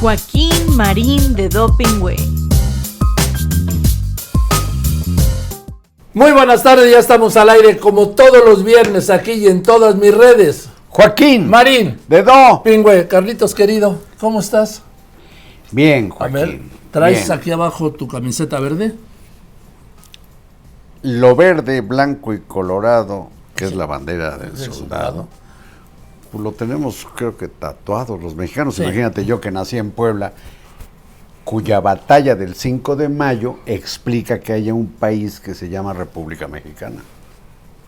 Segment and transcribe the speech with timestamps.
[0.00, 2.16] Joaquín Marín de Doping Way.
[6.14, 9.96] Muy buenas tardes, ya estamos al aire como todos los viernes aquí y en todas
[9.96, 10.68] mis redes.
[10.88, 11.48] Joaquín.
[11.48, 11.98] Marín.
[12.08, 12.62] De Do.
[12.64, 14.82] Pingüe, Carlitos querido, ¿cómo estás?
[15.70, 16.34] Bien, A Joaquín.
[16.34, 16.60] ver,
[16.90, 17.32] ¿traes bien.
[17.38, 18.94] aquí abajo tu camiseta verde?
[21.02, 24.78] Lo verde, blanco y colorado, que es la bandera del Del soldado.
[24.78, 25.28] soldado.
[26.30, 28.74] Pues lo tenemos, creo que tatuados los mexicanos.
[28.76, 28.82] Sí.
[28.82, 30.32] Imagínate yo que nací en Puebla,
[31.44, 36.46] cuya batalla del 5 de mayo explica que haya un país que se llama República
[36.48, 37.02] Mexicana.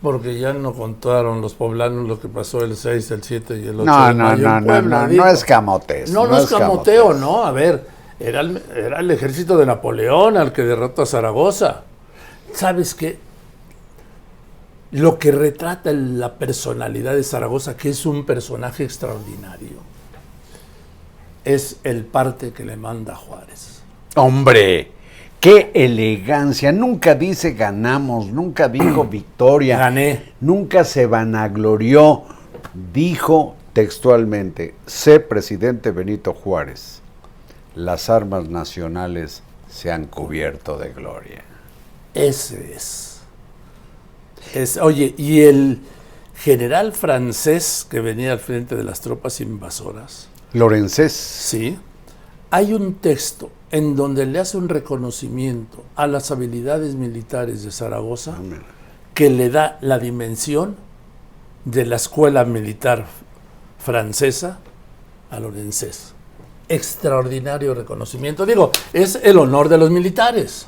[0.01, 3.81] Porque ya no contaron los poblanos lo que pasó el 6, el 7 y el
[3.81, 5.25] 8 No, de no, mayo no, en no, Puebla, no, digo.
[5.25, 6.11] no es camotes.
[6.11, 7.21] No, no, es camoteo, camotes.
[7.21, 7.43] ¿no?
[7.45, 7.85] A ver,
[8.19, 11.83] era el, era el ejército de Napoleón al que derrotó a Zaragoza.
[12.55, 13.19] ¿Sabes qué?
[14.91, 19.77] Lo que retrata la personalidad de Zaragoza, que es un personaje extraordinario,
[21.45, 23.81] es el parte que le manda Juárez.
[24.15, 24.91] Hombre,
[25.39, 26.73] qué elegancia.
[26.73, 29.77] Nunca dice ganamos, nunca dijo victoria.
[29.77, 30.33] Gané.
[30.41, 32.23] Nunca se vanaglorió.
[32.93, 37.01] Dijo textualmente, sé presidente Benito Juárez.
[37.75, 41.43] Las armas nacionales se han cubierto de gloria.
[42.13, 43.10] Ese es.
[44.53, 44.77] Es.
[44.77, 45.79] Oye, y el
[46.35, 51.13] general francés que venía al frente de las tropas invasoras, Lorenzés.
[51.13, 51.77] Sí.
[52.49, 58.35] Hay un texto en donde le hace un reconocimiento a las habilidades militares de Zaragoza
[59.13, 60.75] que le da la dimensión
[61.63, 63.05] de la escuela militar
[63.77, 64.59] francesa
[65.29, 66.13] a Lorenzés.
[66.67, 68.45] Extraordinario reconocimiento.
[68.45, 70.67] Digo, es el honor de los militares.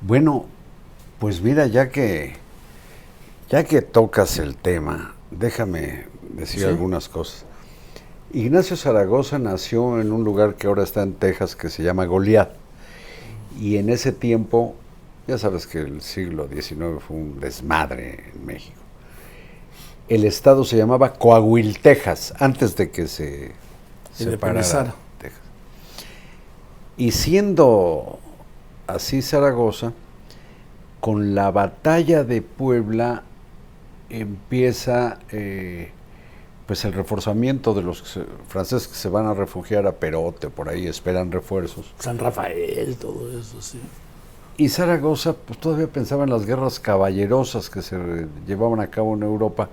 [0.00, 0.46] Bueno,
[1.18, 2.36] pues mira, ya que
[3.50, 6.66] ya que tocas el tema, déjame decir Sí.
[6.66, 7.44] algunas cosas.
[8.32, 12.50] Ignacio Zaragoza nació en un lugar que ahora está en Texas que se llama Goliat.
[13.58, 14.74] Y en ese tiempo,
[15.26, 18.76] ya sabes que el siglo XIX fue un desmadre en México.
[20.08, 23.52] El estado se llamaba Coahuil, Texas, antes de que se
[24.12, 24.94] separara.
[25.18, 25.40] Texas.
[26.96, 28.18] Y siendo
[28.86, 29.92] así Zaragoza,
[31.00, 33.22] con la batalla de Puebla
[34.10, 35.90] empieza eh,
[36.66, 40.50] pues el reforzamiento de los que se- franceses que se van a refugiar a Perote,
[40.50, 41.92] por ahí esperan refuerzos.
[41.98, 43.80] San Rafael, todo eso, sí.
[44.58, 49.22] Y Zaragoza pues todavía pensaba en las guerras caballerosas que se llevaban a cabo en
[49.22, 49.68] Europa,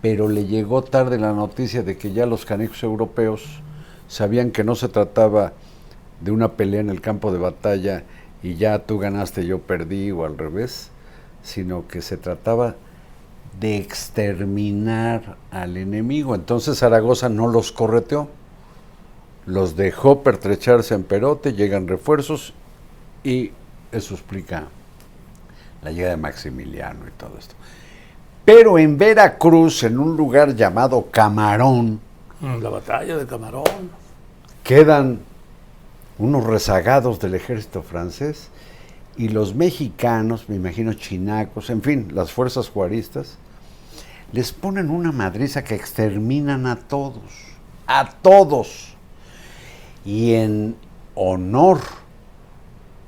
[0.00, 3.60] pero le llegó tarde la noticia de que ya los canijos europeos
[4.08, 5.52] sabían que no se trataba
[6.20, 8.04] de una pelea en el campo de batalla
[8.42, 10.90] y ya tú ganaste, yo perdí o al revés,
[11.42, 12.76] sino que se trataba
[13.60, 16.34] de exterminar al enemigo.
[16.34, 18.28] Entonces Zaragoza no los correteó,
[19.46, 22.52] los dejó pertrecharse en Perote, llegan refuerzos
[23.24, 23.52] y
[23.92, 24.64] eso explica
[25.82, 27.54] la llegada de Maximiliano y todo esto.
[28.44, 32.00] Pero en Veracruz, en un lugar llamado Camarón,
[32.40, 33.64] Mm, La batalla de Camarón.
[34.62, 35.18] quedan
[36.18, 38.48] unos rezagados del ejército francés
[39.16, 43.38] y los mexicanos, me imagino chinacos, en fin, las fuerzas juaristas,
[44.32, 47.22] les ponen una madriza que exterminan a todos,
[47.86, 48.94] a todos.
[50.04, 50.76] Y en
[51.14, 51.80] honor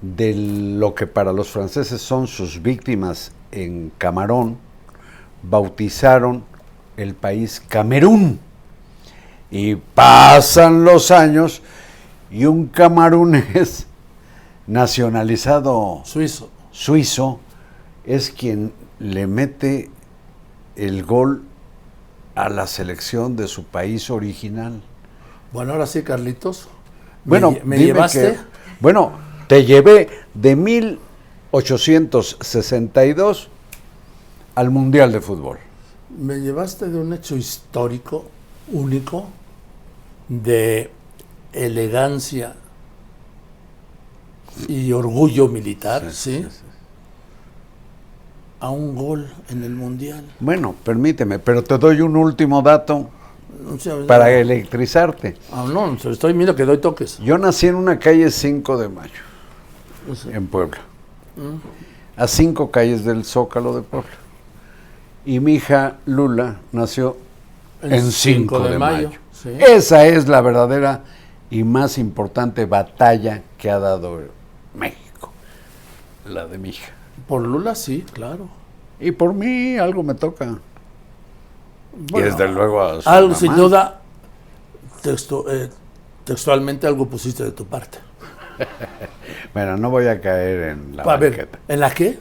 [0.00, 4.56] de lo que para los franceses son sus víctimas en Camarón,
[5.42, 6.44] bautizaron
[6.96, 8.40] el país Camerún.
[9.50, 11.60] Y pasan los años
[12.30, 13.86] y un camarunés
[14.66, 16.50] nacionalizado Suizo.
[16.70, 17.40] suizo
[18.04, 19.90] es quien le mete
[20.76, 21.42] el gol
[22.34, 24.80] a la selección de su país original.
[25.52, 26.68] Bueno, ahora sí, Carlitos.
[27.24, 28.32] ¿Me Bueno, ¿me, llevaste?
[28.32, 28.38] que-
[28.80, 29.12] bueno,
[29.48, 33.48] te llevé de 1862
[34.54, 35.58] al Mundial de Fútbol.
[36.18, 38.24] Me llevaste de un hecho histórico
[38.72, 39.28] único
[40.28, 40.90] de
[41.52, 42.54] elegancia
[44.68, 46.46] y orgullo militar, ¿sí?
[48.60, 50.24] A un gol en el Mundial.
[50.38, 53.08] Bueno, permíteme, pero te doy un último dato
[54.06, 55.36] para electrizarte.
[55.52, 57.18] Ah, no, estoy viendo que doy toques.
[57.18, 59.20] Yo nací en una calle 5 de mayo,
[60.30, 60.78] en Puebla,
[62.16, 64.10] a cinco calles del Zócalo de Puebla.
[65.24, 67.16] Y mi hija Lula nació
[67.82, 69.10] en 5 de, mayo.
[69.32, 69.50] sí.
[69.58, 71.02] Esa es la verdadera
[71.50, 74.20] y más importante batalla que ha dado
[74.74, 75.32] México,
[76.26, 76.92] la de mi hija.
[77.30, 78.48] Por Lula sí, claro.
[78.98, 80.58] Y por mí algo me toca.
[82.10, 83.34] Bueno, y desde luego a Algo mamá.
[83.38, 84.00] sin duda
[85.00, 85.70] texto, eh,
[86.24, 87.98] textualmente algo pusiste de tu parte.
[89.54, 91.58] Bueno, no voy a caer en la A ver, banqueta.
[91.68, 92.18] ¿en la qué?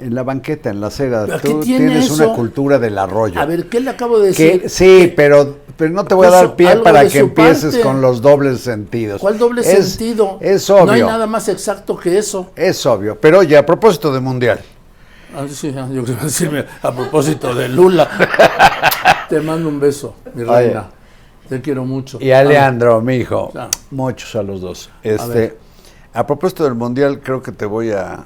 [0.00, 1.24] En la banqueta, en la acera.
[1.26, 2.14] ¿Pero qué Tú tiene tienes eso?
[2.24, 3.40] una cultura del arroyo.
[3.40, 4.70] A ver, ¿qué le acabo de Que- decir?
[4.70, 7.80] sí, pero, pero no te voy a Pues, dar pie para que empieces parte.
[7.80, 9.20] con los dobles sentidos.
[9.20, 10.38] ¿Cuál doble Es- sentido?
[10.40, 10.86] Es obvio.
[10.86, 12.50] No hay nada más exacto que eso.
[12.54, 13.18] Es obvio.
[13.20, 14.60] Pero oye, a propósito de mundial.
[15.36, 18.08] Ah, sí, ah, yo quería decirme a propósito de Lula.
[19.28, 20.50] Te mando un beso, mi Oye.
[20.68, 20.88] reina.
[21.48, 22.18] Te quiero mucho.
[22.20, 23.50] Y a Leandro, mi hijo.
[23.90, 24.90] Muchos a los dos.
[25.02, 25.56] Este,
[26.12, 28.24] a, propósito del mundial, creo que te voy a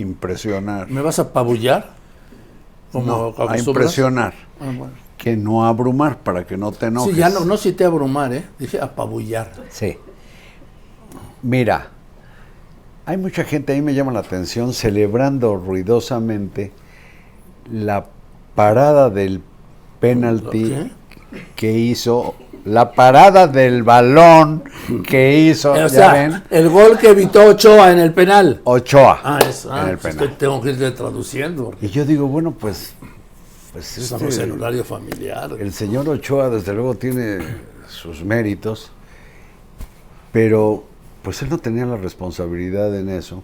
[0.00, 0.88] impresionar.
[0.90, 1.94] ¿Me vas a apabullar?
[2.92, 4.34] Como No, a impresionar.
[4.60, 4.92] Ah, bueno.
[5.16, 7.14] Que no abrumar para que no te enojes.
[7.14, 8.44] Sí, ya no, no cité abrumar, ¿eh?
[8.58, 9.52] Dije apabullar.
[9.68, 9.96] Sí.
[11.42, 11.90] Mira,
[13.06, 16.72] hay mucha gente, ahí me llama la atención, celebrando ruidosamente
[17.70, 18.06] la
[18.54, 19.42] parada del
[20.00, 20.90] penalti
[21.54, 22.34] que hizo,
[22.64, 24.62] la parada del balón
[25.06, 28.60] que hizo, o sea, ven, el gol que evitó Ochoa en el penal.
[28.64, 29.70] Ochoa Ah, eso.
[29.70, 30.36] en Ah, el pues penal.
[30.36, 31.72] tengo que irle traduciendo.
[31.80, 32.92] Y yo digo, bueno, pues,
[33.72, 35.50] pues Estamos este, en horario familiar.
[35.58, 37.38] el señor Ochoa desde luego tiene
[37.88, 38.90] sus méritos,
[40.32, 40.84] pero
[41.22, 43.42] pues él no tenía la responsabilidad en eso.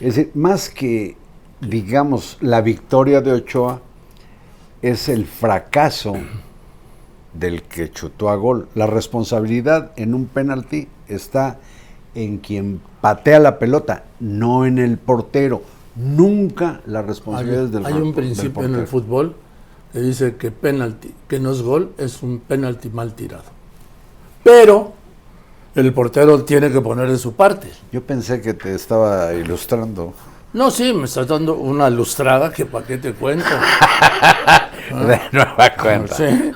[0.00, 1.16] Es decir, más que,
[1.60, 3.80] digamos, la victoria de Ochoa,
[4.82, 6.14] es el fracaso
[7.34, 8.68] del que chutó a gol.
[8.74, 11.58] La responsabilidad en un penalti está
[12.14, 15.62] en quien patea la pelota, no en el portero.
[15.96, 19.36] Nunca la responsabilidad Hay, es del hay del un principio en el fútbol
[19.92, 23.44] que dice que penalti, que no es gol, es un penalti mal tirado.
[24.42, 24.92] Pero
[25.74, 27.68] el portero tiene que poner de su parte.
[27.92, 30.12] Yo pensé que te estaba ilustrando.
[30.52, 33.44] No, sí, me estás dando una lustrada que para qué te cuento.
[34.90, 36.14] De nueva cuenta.
[36.14, 36.52] Sí.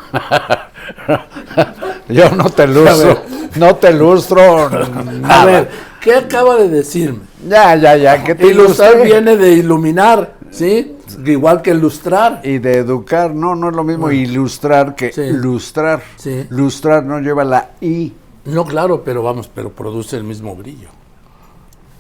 [2.09, 3.23] Yo no te lustro.
[3.57, 4.67] No te lustro.
[4.67, 4.71] A
[5.05, 5.45] nada.
[5.45, 5.71] ver,
[6.01, 7.21] ¿qué acaba de decirme?
[7.49, 8.23] Ya, ya, ya.
[8.25, 9.13] Que te Ilustrar ilustré.
[9.13, 10.97] viene de iluminar, ¿sí?
[11.25, 12.41] Igual que ilustrar.
[12.45, 15.31] Y de educar, no, no es lo mismo ilustrar que Sí.
[15.33, 16.03] lustrar.
[16.17, 16.47] Sí.
[16.51, 18.13] Lustrar no lleva la I,
[18.47, 20.89] No, claro, pero vamos, pero produce el mismo brillo.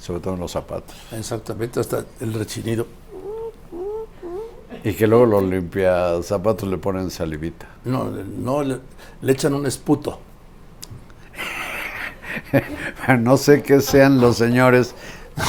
[0.00, 0.96] sobre todo en los zapatos.
[1.12, 2.86] Exactamente, hasta el rechinido.
[4.84, 7.66] Y que luego los limpia zapatos le ponen salivita.
[7.84, 8.04] No,
[8.38, 8.78] no le,
[9.22, 10.20] le echan un esputo.
[13.18, 14.94] No sé qué sean los señores,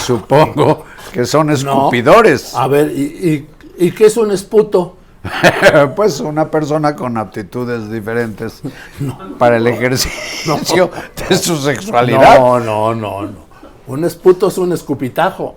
[0.05, 2.55] supongo que son escupidores.
[2.55, 3.47] A ver, ¿y,
[3.77, 4.95] y, y qué es un esputo?
[5.95, 8.61] pues una persona con aptitudes diferentes
[9.37, 10.89] para el ejercicio
[11.29, 12.39] de su sexualidad.
[12.39, 13.49] No, no, no, no.
[13.87, 15.55] Un esputo es un escupitajo.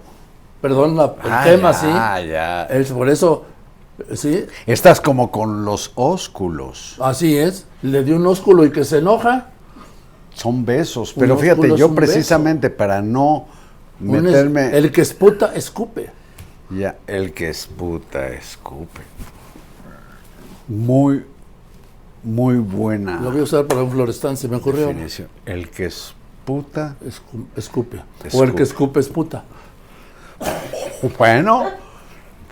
[0.60, 1.78] Perdón la- el Ah, tema, ya,
[2.20, 2.28] sí.
[2.28, 2.62] ya.
[2.64, 3.44] Es por eso,
[4.14, 6.96] sí, Estás como con los ósculos.
[7.00, 7.66] así es.
[7.82, 9.48] Le dio un ósculo y que se enoja.
[10.34, 11.14] Son besos.
[11.16, 11.94] Un Pero fíjate, yo beso.
[11.94, 13.46] precisamente para no
[14.00, 14.76] un es- meterme.
[14.76, 16.10] el que esputa, escupe.
[16.70, 19.02] Ya, el que esputa, escupe.
[20.68, 21.24] Muy,
[22.22, 24.86] muy buena Lo voy a usar para un florestán, se me ocurrió.
[24.86, 25.28] definición.
[25.44, 26.96] El que esputa.
[27.04, 28.00] Escu- escupe.
[28.32, 29.44] O el que escupe es puta.
[31.18, 31.66] Bueno,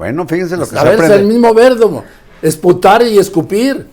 [0.01, 1.29] bueno, fíjense lo que A se ver, es el aprende.
[1.35, 2.03] mismo verbo.
[2.41, 3.87] Esputar y escupir.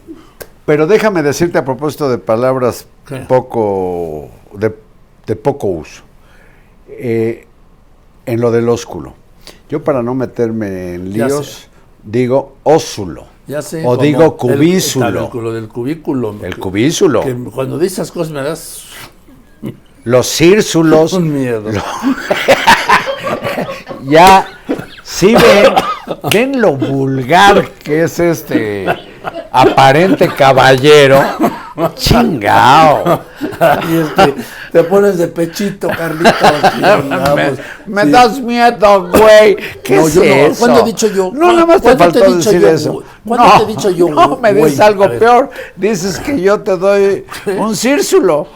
[0.66, 3.18] Pero déjame decirte a propósito de palabras ¿Qué?
[3.28, 4.74] poco de,
[5.26, 6.04] de poco uso.
[6.88, 7.46] Eh,
[8.26, 9.16] en lo del ósculo.
[9.70, 11.68] Yo para no meterme en líos,
[12.04, 13.26] digo ósulo.
[13.46, 13.84] Ya sé.
[13.86, 15.08] O digo el- cubículo.
[15.50, 16.36] El, del cubículo.
[16.42, 17.20] El que- cubículo.
[17.22, 18.84] que cuando dices esas cosas me das
[20.06, 21.12] Los círculos.
[21.20, 21.70] un miedo.
[24.04, 24.48] ya,
[25.04, 25.74] sí ven,
[26.32, 28.86] ven lo vulgar que es este
[29.52, 31.22] aparente caballero.
[31.96, 33.22] Chingao.
[33.88, 34.36] Y es que
[34.72, 36.34] te pones de pechito, Carlitos.
[36.76, 38.10] y me andamos, me sí.
[38.10, 39.56] das miedo, güey.
[39.84, 40.34] ¿Qué No, es yo no.
[40.34, 40.60] eso?
[40.60, 41.32] ¿Cuándo he dicho yo?
[41.34, 43.04] No, nada más te ¿Cuándo te faltó he dicho decir yo, eso.
[43.26, 45.50] ¿Cuándo no, te he dicho yo, No, me dices algo peor.
[45.76, 47.26] Dices que yo te doy
[47.60, 48.48] un círculo.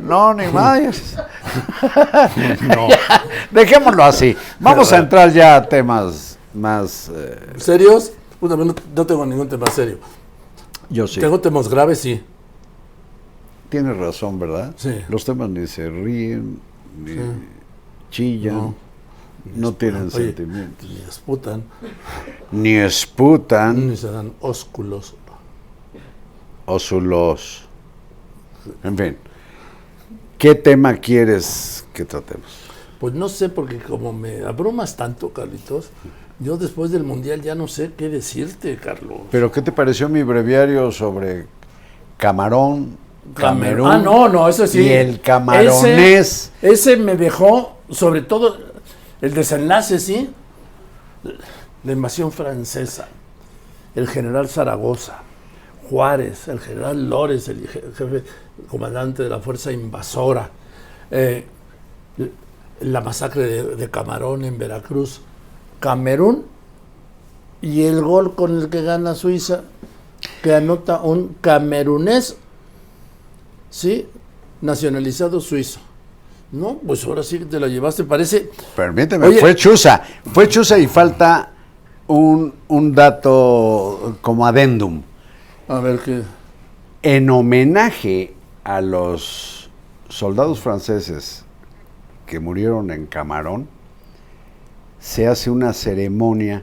[0.00, 1.16] No, ni más.
[2.62, 2.88] No.
[3.50, 4.36] Dejémoslo así.
[4.60, 7.10] Vamos a entrar ya a temas más.
[7.14, 8.12] eh, ¿Serios?
[8.40, 9.98] No, no tengo ningún tema serio.
[10.88, 11.20] yo sí.
[11.20, 12.22] Tengo temas graves, sí.
[13.68, 14.74] Tienes razón, ¿verdad?
[14.76, 14.94] Sí.
[15.08, 16.58] Los temas ni se ríen,
[16.98, 17.16] ni
[18.10, 18.74] chillan, No.
[19.54, 20.88] no, tienen Oye, sentimientos.
[20.88, 21.62] Ni disputan,
[22.50, 25.14] Ni esputan ni se dan ósculos.
[26.66, 27.64] ósulos.
[28.82, 29.16] En fin.
[30.38, 32.50] ¿Qué tema quieres que tratemos?
[32.98, 35.90] Pues no sé, porque como me abrumas tanto, Carlitos,
[36.40, 39.18] yo después del Mundial ya no sé qué decirte, Carlos.
[39.30, 41.46] Pero ¿qué te pareció mi breviario sobre
[42.16, 42.96] camarón,
[43.34, 43.86] Camerún.
[43.90, 44.80] Ah, no, no, eso sí.
[44.80, 46.50] Y el camaronés.
[46.62, 48.56] Ese, ese me dejó, sobre todo,
[49.20, 50.30] el desenlace, ¿sí?
[51.84, 53.08] La invasión francesa,
[53.94, 55.18] el general Zaragoza,
[55.88, 58.24] Juárez, el general Lores, el je- jefe
[58.68, 60.50] comandante de la fuerza invasora,
[61.10, 61.44] eh,
[62.80, 65.20] la masacre de, de Camarón en Veracruz,
[65.80, 66.44] Camerún
[67.62, 69.62] y el gol con el que gana Suiza,
[70.42, 72.36] que anota un camerunés,
[73.70, 74.06] ¿sí?
[74.60, 75.80] Nacionalizado suizo.
[76.52, 78.50] No, pues ahora sí te la llevaste, parece...
[78.74, 79.38] Permíteme, Oye.
[79.38, 80.02] fue Chuza.
[80.32, 81.52] Fue Chuza y falta
[82.08, 85.02] un, un dato como adendum.
[85.68, 86.22] A ver qué...
[87.02, 88.34] En homenaje
[88.64, 89.70] a los
[90.08, 91.44] soldados franceses
[92.26, 93.68] que murieron en Camarón,
[95.00, 96.62] se hace una ceremonia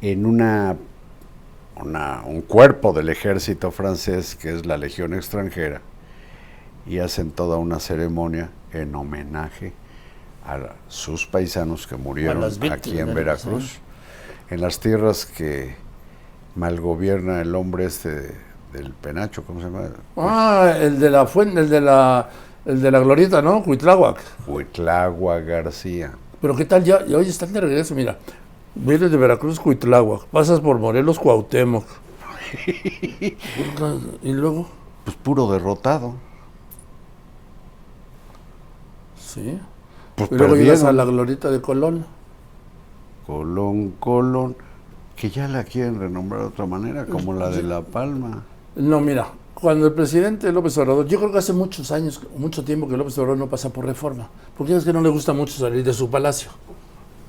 [0.00, 0.76] en una,
[1.76, 5.80] una- un cuerpo del ejército francés, que es la Legión extranjera,
[6.86, 9.72] y hacen toda una ceremonia en homenaje
[10.46, 13.14] a sus paisanos que murieron víctimas, aquí en.
[13.14, 13.78] Veracruz,
[14.50, 15.74] en las tierras que
[16.54, 18.34] malgobierna el hombre este de-
[18.74, 19.88] del penacho, ¿cómo se llama?
[20.16, 22.28] Ah, el de la fuente, el de la,
[22.66, 23.62] el de la glorieta, ¿no?
[23.62, 24.18] Cuitláhuac.
[24.46, 26.12] Huitlagua García.
[26.44, 28.18] Pero qué tal, ya, ya hoy están de regreso, mira.
[28.74, 31.86] Vienes de Veracruz, Cuitláhuac, pasas por Morelos, Cuauhtémoc.
[34.22, 34.66] y luego,
[35.06, 36.16] Pues puro derrotado.
[39.16, 39.58] sí.
[40.16, 42.04] Pues Y luego llegas a la glorieta de Colón.
[43.26, 44.54] Colón, Colón,
[45.16, 48.42] que ya la quieren renombrar de otra manera, como la de La Palma.
[48.76, 52.88] No, mira, cuando el presidente López Obrador, yo creo que hace muchos años, mucho tiempo
[52.88, 55.84] que López Obrador no pasa por reforma, porque es que no le gusta mucho salir
[55.84, 56.50] de su palacio.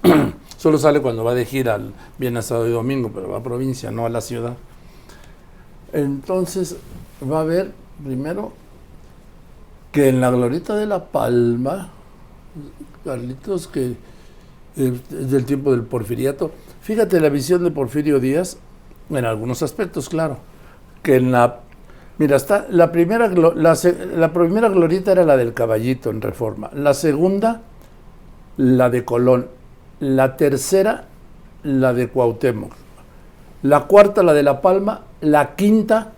[0.58, 3.92] Solo sale cuando va de gira al viernes, sábado y domingo, pero va a provincia,
[3.92, 4.56] no a la ciudad.
[5.94, 6.78] Entonces,
[7.32, 7.72] va a haber
[8.04, 8.52] primero
[9.92, 11.90] que en la glorieta de La Palma,
[13.06, 13.96] Carlitos, que
[14.76, 16.52] eh, es del tiempo del porfiriato,
[16.82, 18.58] fíjate la visión de Porfirio Díaz,
[19.10, 20.40] en algunos aspectos, claro,
[21.04, 21.62] que en la...
[22.18, 27.62] Mira, está la primera, la, primera glorieta era la del caballito en reforma, la segunda,
[28.58, 29.48] la de Colón,
[30.00, 31.06] la tercera,
[31.64, 32.72] la de Cuauhtémoc,
[33.64, 36.14] la cuarta, la de La Palma, la quinta,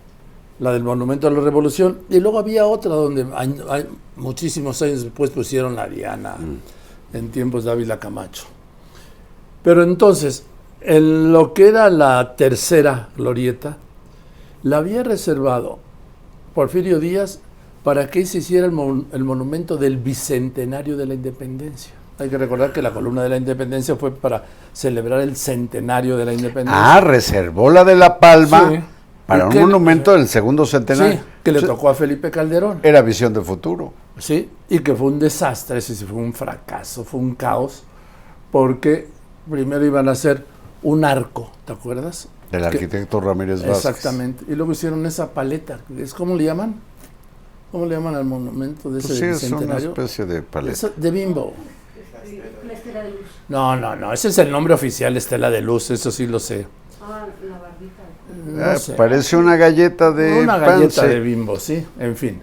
[0.60, 3.88] la del Monumento a la Revolución, y luego había otra donde añ- ay-
[4.18, 6.36] muchísimos años después pusieron la Diana,
[7.14, 8.44] en tiempos de Ávila Camacho.
[9.64, 10.46] Pero entonces,
[10.82, 13.78] en lo que era la tercera glorieta,
[14.64, 15.80] la había reservado
[16.62, 17.38] Porfirio Díaz
[17.84, 21.94] para que se hiciera el, mon- el monumento del bicentenario de la independencia.
[22.18, 26.26] Hay que recordar que la columna de la independencia fue para celebrar el centenario de
[26.26, 26.96] la independencia.
[26.96, 28.80] Ah, reservó la de La Palma Sí.
[29.28, 31.14] para ¿Y un monumento del segundo centenario.
[31.14, 32.80] sí, que le tocó a Felipe Calderón.
[32.82, 33.94] Era visión de futuro.
[34.18, 34.50] ¿sí?
[34.68, 37.84] Y que fue un desastre, sí fue un fracaso, fue un caos,
[38.52, 39.08] porque
[39.48, 40.44] primero iban a hacer
[40.82, 42.30] un arco, ¿te acuerdas?
[42.52, 43.78] Del Que- arquitecto Ramírez Vázquez.
[43.78, 44.46] Exactamente.
[44.48, 46.76] Y luego hicieron esa paleta, ¿es cómo le llaman?
[47.72, 50.74] ¿Cómo le llaman al monumento de ese Pues sí, es una especie de paleta.
[50.74, 51.54] Esa- de bimbo.
[53.50, 56.66] No, no, no, ese es el nombre oficial, Estela de Luz, eso sí lo sé.
[58.46, 58.94] No Ah, sé.
[58.94, 61.08] parece una galleta de Una galleta Pance.
[61.08, 62.42] de bimbo, sí, en fin.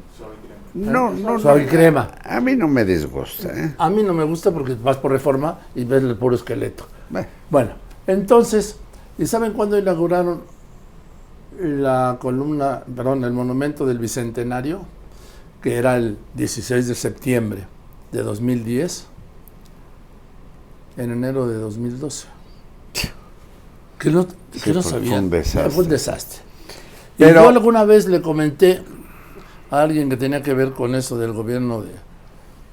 [0.75, 1.71] No, no, Suave no.
[1.71, 2.11] crema.
[2.25, 3.49] A mí no me disgusta.
[3.49, 3.75] ¿eh?
[3.79, 6.87] A mí no me gusta porque vas por reforma y ves el puro esqueleto.
[7.51, 7.71] Bueno,
[8.07, 8.77] entonces,
[9.19, 10.43] ¿y saben cuándo inauguraron
[11.61, 14.83] la columna, perdón, el monumento del Bicentenario?
[15.63, 17.67] Que era el 16 de septiembre
[18.13, 19.07] de 2010,
[20.97, 22.27] en enero de 2012.
[23.99, 25.25] Que no, que Sí, no fue sabían.
[25.25, 25.71] un desastre.
[25.71, 26.41] Fue un desastre.
[27.17, 28.83] Y yo alguna vez le comenté
[29.71, 31.93] a alguien que tenía que ver con eso del gobierno de,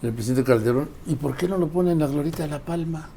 [0.02, 3.10] del presidente Calderón, ¿y por qué no lo ponen en la glorita de La Palma?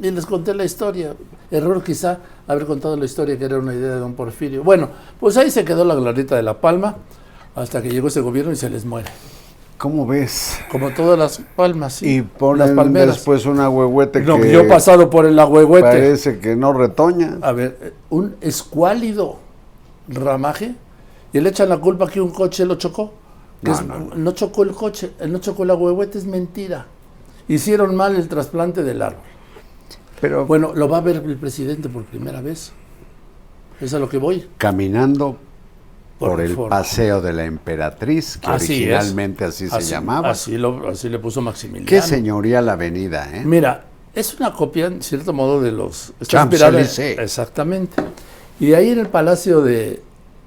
[0.00, 1.14] Y les conté la historia.
[1.50, 4.62] Error quizá haber contado la historia que era una idea de don Porfirio.
[4.62, 4.88] Bueno,
[5.18, 6.96] pues ahí se quedó la glorita de La Palma
[7.54, 9.08] hasta que llegó ese gobierno y se les muere.
[9.78, 10.58] ¿cómo ves?
[10.72, 12.06] Como todas las palmas, sí.
[12.08, 13.14] Y las ponen palmeras.
[13.14, 15.86] después una huehuete No, que yo he pasado por el agüehuete.
[15.86, 17.38] parece que no retoña.
[17.42, 19.36] A ver, un escuálido
[20.08, 20.74] ramaje
[21.32, 23.12] y le echan la culpa que un coche lo chocó.
[23.62, 26.86] No, es- no, no chocó el coche, eh, no chocó el agüehuete, es mentira.
[27.46, 29.22] Hicieron mal el trasplante del árbol.
[30.20, 32.72] Pero Bueno, lo va a ver el presidente por primera vez.
[33.80, 34.48] Es a lo que voy.
[34.58, 35.36] caminando
[36.18, 40.30] por, Por el paseo de la emperatriz, que Así originalmente así, se llamaba.
[40.30, 41.86] Así, lo, así le puso Maximiliano.
[41.86, 43.44] Qué señoría la avenida, ¿eh?
[43.44, 43.84] Mira,
[44.14, 46.12] es una copia, en cierto modo, de los...
[46.82, 47.22] está.
[47.22, 48.02] Exactamente.
[48.58, 50.02] Y ahí en el Palacio de,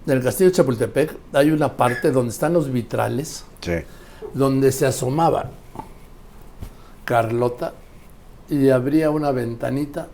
[0.06, 3.76] En el castillo de Chapultepec hay una parte donde están los vitrales, Sí.
[4.34, 5.52] donde se asomaba
[7.06, 7.74] Carlota
[8.52, 10.10] y abría una ventanita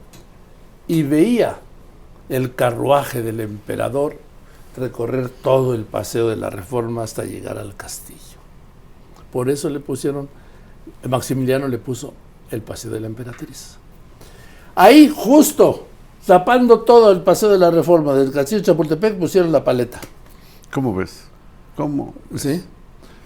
[0.88, 1.58] y veía
[2.30, 4.16] el carruaje del emperador
[4.78, 8.38] recorrer todo el paseo de la reforma hasta llegar al castillo.
[9.32, 10.30] Por eso le pusieron,
[11.10, 12.14] Maximiliano le puso
[12.52, 13.78] el paseo de la emperatriz.
[14.76, 15.88] Ahí justo,
[16.28, 20.00] tapando todo el paseo de la reforma del castillo de Chapultepec, pusieron la paleta.
[20.72, 21.24] ¿Cómo ves?
[21.76, 22.14] ¿Cómo?
[22.36, 22.64] ¿Sí?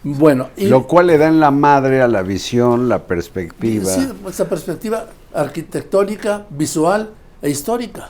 [0.03, 3.85] Bueno, y Lo cual le da en la madre a la visión, la perspectiva.
[3.85, 8.09] Sí, esa perspectiva arquitectónica, visual e histórica.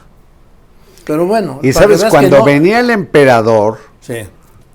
[1.06, 1.60] Pero bueno.
[1.64, 4.16] y sabes, cuando no- venía el emperador, Sí,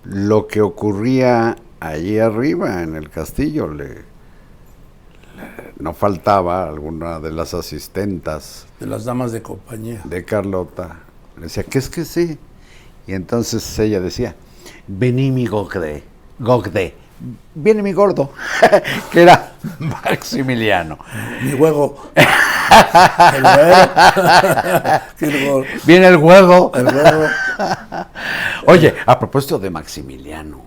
[0.05, 4.05] lo que ocurría allí arriba en el castillo, le, le-
[5.79, 10.01] no faltaba alguna de las asistentas de las damas de compañía.
[10.05, 11.01] de Carlota.
[11.37, 12.39] Le decía, ¿qué es que sí?
[13.07, 14.35] Y entonces ella decía,
[14.87, 16.03] vení mi gogde,
[16.39, 16.95] gogde,
[17.55, 18.31] viene mi gordo,
[19.11, 20.99] que era Maximiliano.
[21.43, 22.11] Mi huevo.
[23.33, 23.45] el
[25.45, 25.65] huevo.
[25.85, 26.73] Viene el huevo.
[28.67, 30.61] Oye, a propósito de Maximiliano,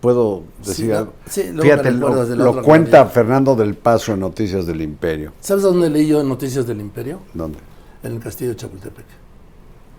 [0.00, 1.12] ¿puedo decir Sí, algo?
[1.26, 3.12] sí, luego me Fíjate, recuerdas lo, de cuenta gloria.
[3.12, 5.32] Fernando del Paso en Noticias del Imperio.
[5.40, 7.20] ¿Sabes dónde leí yo Noticias del Imperio?
[7.34, 7.58] ¿Dónde?
[8.02, 9.04] En el castillo de Chapultepec.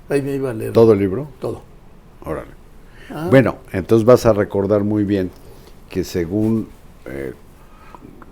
[0.10, 1.28] Ahí me iba a leer ¿Todo el libro?
[1.40, 1.62] todo.
[2.26, 2.61] Órale.
[3.14, 5.32] Ah, Bueno, entonces vas a recordar muy bien
[5.90, 6.68] que según
[7.06, 7.34] eh,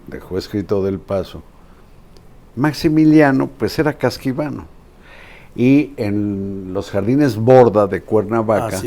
[0.07, 1.43] dejó escrito del paso,
[2.55, 4.67] Maximiliano pues era casquivano.
[5.55, 8.77] Y en los jardines Borda de Cuernavaca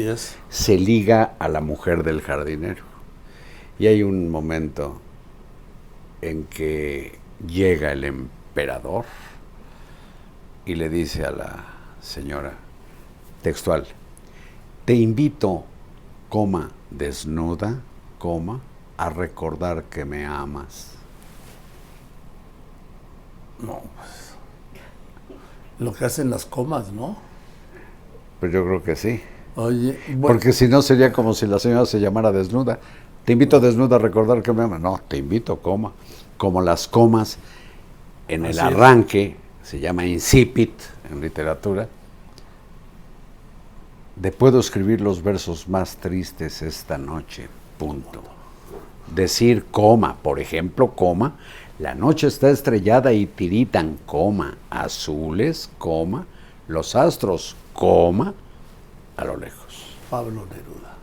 [0.48, 2.84] se liga a la mujer del jardinero.
[3.78, 5.00] Y hay un momento
[6.20, 9.04] en que llega el emperador
[10.64, 11.64] y le dice a la
[12.00, 12.52] señora,
[13.42, 13.86] textual,
[14.84, 15.64] te invito,
[16.32, 17.82] coma, desnuda,
[18.18, 18.62] coma,
[18.96, 20.92] a recordar que me amas.
[23.58, 24.34] No, pues,
[25.78, 27.18] lo que hacen las comas, ¿no?
[28.40, 29.20] Pues yo creo que sí.
[29.56, 32.80] Oye, bueno, Porque si no sería como si la señora se llamara desnuda.
[33.26, 34.80] Te invito desnuda a recordar que me amas.
[34.80, 35.92] No, te invito, coma.
[36.38, 37.36] Como las comas
[38.28, 38.74] en el Así es.
[38.74, 40.72] arranque, se llama incipit
[41.10, 41.88] en literatura,
[44.16, 47.48] de puedo escribir los versos más tristes esta noche,
[47.78, 48.22] punto.
[49.14, 51.36] Decir coma, por ejemplo, coma,
[51.78, 56.26] la noche está estrellada y tiritan, coma, azules, coma,
[56.68, 58.34] los astros, coma,
[59.16, 59.96] a lo lejos.
[60.10, 60.96] Pablo Neruda.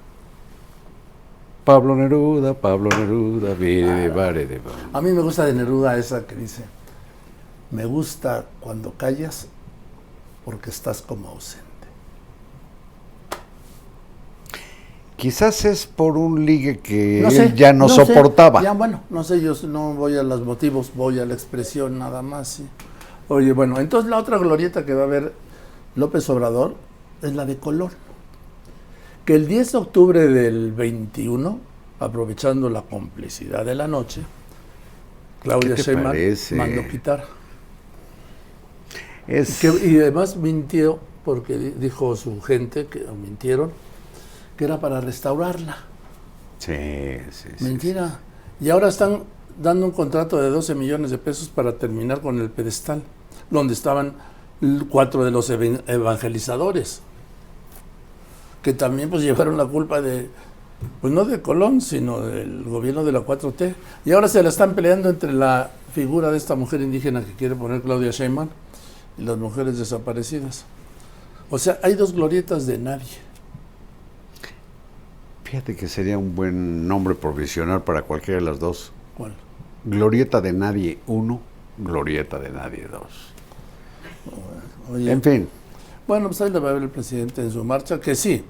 [1.65, 4.61] Pablo Neruda, Pablo Neruda, vire de bare de.
[4.93, 6.63] A mí me gusta de Neruda esa que dice,
[7.71, 9.47] me gusta cuando callas
[10.45, 11.68] porque estás como ausente.
[15.19, 18.63] Quizás es por un ligue que No él ya no, soportaba.
[18.63, 22.21] Ya, bueno, no sé, yo no voy a los motivos, voy a la expresión nada
[22.21, 22.47] más.
[22.47, 22.65] sí.
[23.27, 25.33] Oye, bueno, entonces la otra glorieta que va a ver
[25.95, 26.75] López Obrador
[27.21, 27.91] es la de Colón.
[29.25, 31.59] Que el 10 de octubre del 21,
[31.99, 34.21] aprovechando la complicidad de la noche,
[35.43, 36.15] Claudia Sheinbaum
[36.57, 37.25] mandó quitar.
[39.27, 43.71] Es, Que- y además mintió, porque di- dijo su gente, que mintieron,
[44.59, 45.77] que era para restaurarla.
[46.57, 46.75] sí,
[47.31, 47.63] sí, sí.
[47.63, 48.19] Mentira.
[48.59, 49.23] Y ahora están
[49.57, 53.01] dando un contrato de 12 millones de pesos para terminar con el pedestal,
[53.49, 54.15] donde estaban
[54.89, 56.99] cuatro de los evan- evangelizadores,
[58.61, 60.29] que también pues llevaron la culpa de,
[60.99, 63.75] pues no de Colón, sino del gobierno de la 4T.
[64.03, 67.55] Y ahora se la están peleando entre la figura de esta mujer indígena que quiere
[67.55, 68.49] poner Claudia Sheinbaum
[69.17, 70.65] y las mujeres desaparecidas.
[71.49, 73.28] O sea, hay dos glorietas de nadie.
[75.49, 78.91] Fíjate que sería un buen nombre provisional para cualquiera de las dos.
[79.17, 79.33] ¿Cuál?
[79.83, 81.39] Glorieta de nadie uno,
[81.77, 83.33] glorieta de nadie dos.
[84.93, 85.49] Oye, En fin,
[86.07, 88.43] Bueno, pues ahí le va a ver el presidente en su marcha, que sí,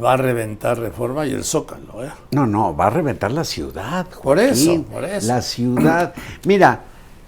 [0.00, 2.12] va a reventar reforma y el zócalo, ¿eh?
[2.30, 4.06] no, no, va a reventar la ciudad.
[4.22, 5.26] Por eso, por eso.
[5.26, 6.14] La ciudad.
[6.46, 6.80] Mira,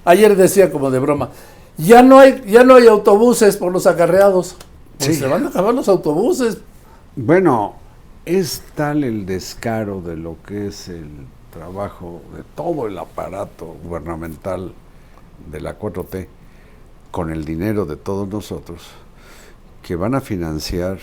[0.05, 1.31] Ayer decía como de broma,
[1.77, 4.57] ya no hay, ya no hay autobuses por los acarreados.
[4.99, 5.14] Pues Sí.
[5.16, 6.59] se van a acabar los autobuses.
[7.16, 7.75] Bueno,
[8.27, 11.09] es tal el descaro de lo que es el
[11.53, 14.73] trabajo de todo el aparato gubernamental
[15.51, 16.27] de la 4T
[17.12, 18.89] con el dinero de todos nosotros
[19.83, 20.99] que van a financiar.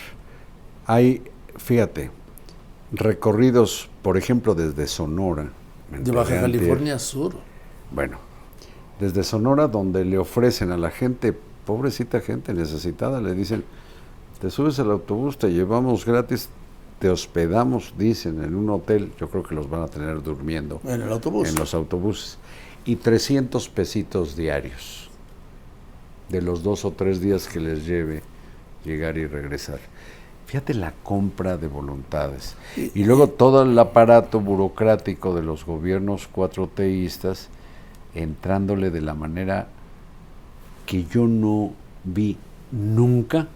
[0.86, 1.24] Hay,
[1.56, 2.12] fíjate,
[2.92, 5.50] recorridos, por ejemplo, desde Sonora.
[5.90, 6.42] De Baja.
[6.42, 7.36] California Sur.
[7.92, 8.18] Bueno,
[9.00, 11.34] desde Sonora donde le ofrecen a la gente,
[11.66, 13.64] pobrecita gente necesitada, le dicen,
[14.42, 16.50] te subes al autobús, te llevamos gratis,
[17.04, 20.80] te hospedamos, dicen, en un hotel, yo creo que los van a tener durmiendo.
[20.86, 21.50] En el autobús.
[21.50, 22.38] En los autobuses.
[22.86, 25.10] Y 300 pesitos diarios,
[26.30, 28.24] de los dos o tres días que les lleve
[28.86, 29.80] llegar y regresar.
[30.46, 32.56] Fíjate la compra de voluntades.
[32.78, 37.50] Y, luego todo el aparato burocrático de los gobiernos cuatro teístas
[38.16, 39.68] entrándole de la manera
[40.86, 41.74] que yo no
[42.06, 42.38] vi
[42.72, 43.50] nunca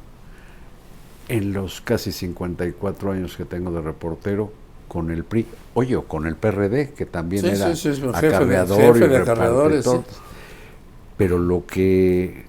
[1.29, 4.51] en los casi 54 años que tengo de reportero
[4.87, 9.09] con el PRI, oye, con el PRD, que también era sí, sí, acarreador jefe y
[9.09, 9.89] de acarreadores,
[11.17, 12.45] Pero lo que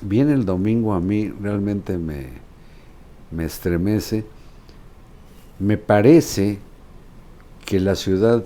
[0.00, 2.28] viene el domingo a mí realmente me,
[3.30, 4.24] me estremece.
[5.58, 6.58] Me parece
[7.66, 8.44] que la ciudad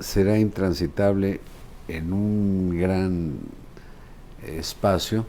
[0.00, 1.40] será intransitable
[1.86, 3.34] en un gran
[4.44, 5.26] espacio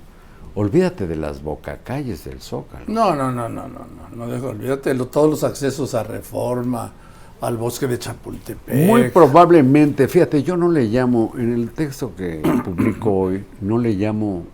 [0.56, 2.86] Olvídate de las bocacalles del Zócalo.
[2.88, 6.94] No, no, no, no, no, no, no olvídate de todos los accesos a Reforma,
[7.42, 8.88] al bosque de Chapultepec.
[8.88, 13.94] Muy probablemente, fíjate, yo no le llamo, en el texto que publico hoy, no le
[13.96, 14.46] llamo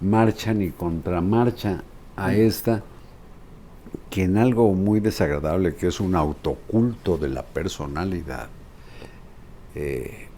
[0.00, 1.82] marcha ni contramarcha
[2.16, 2.82] a esta,
[4.08, 8.48] que en algo muy desagradable, que es un autoculto de la personalidad,
[9.74, 10.28] eh,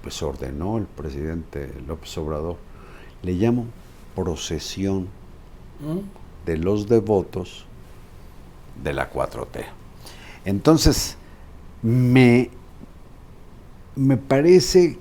[0.00, 2.65] pues ordenó el presidente López Obrador
[3.26, 3.66] le llamo
[4.14, 5.08] procesión
[6.46, 7.66] de los devotos
[8.82, 9.64] de la 4T.
[10.44, 11.16] Entonces,
[11.82, 12.50] me,
[13.96, 14.98] me parece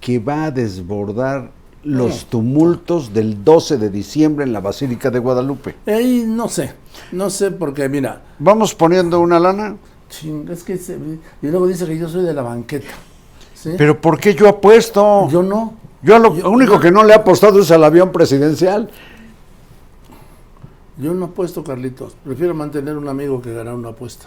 [0.00, 1.52] que va a desbordar
[1.84, 5.76] los tumultos del 12 de diciembre en la Basílica de Guadalupe.
[5.86, 6.72] Ahí no sé,
[7.12, 8.22] no sé porque mira.
[8.40, 9.76] ¿Vamos poniendo una lana?
[10.50, 10.74] es que
[11.42, 12.90] y luego dice que yo soy de la banqueta.
[13.78, 15.28] Pero ¿por qué yo apuesto?
[15.30, 15.83] Yo no.
[16.04, 18.90] Yo lo único que no le he apostado es al avión presidencial.
[20.98, 22.14] Yo no apuesto, Carlitos.
[22.22, 24.26] Prefiero mantener un amigo que ganar una apuesta.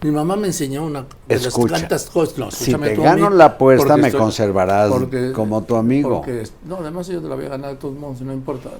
[0.00, 2.54] Mi mamá me enseñó una de Escucha, las cosas.
[2.54, 4.90] si te gano la apuesta, me conservarás
[5.34, 6.24] como tu amigo.
[6.64, 8.70] no, además yo te la voy a ganar de todos modos, no importa.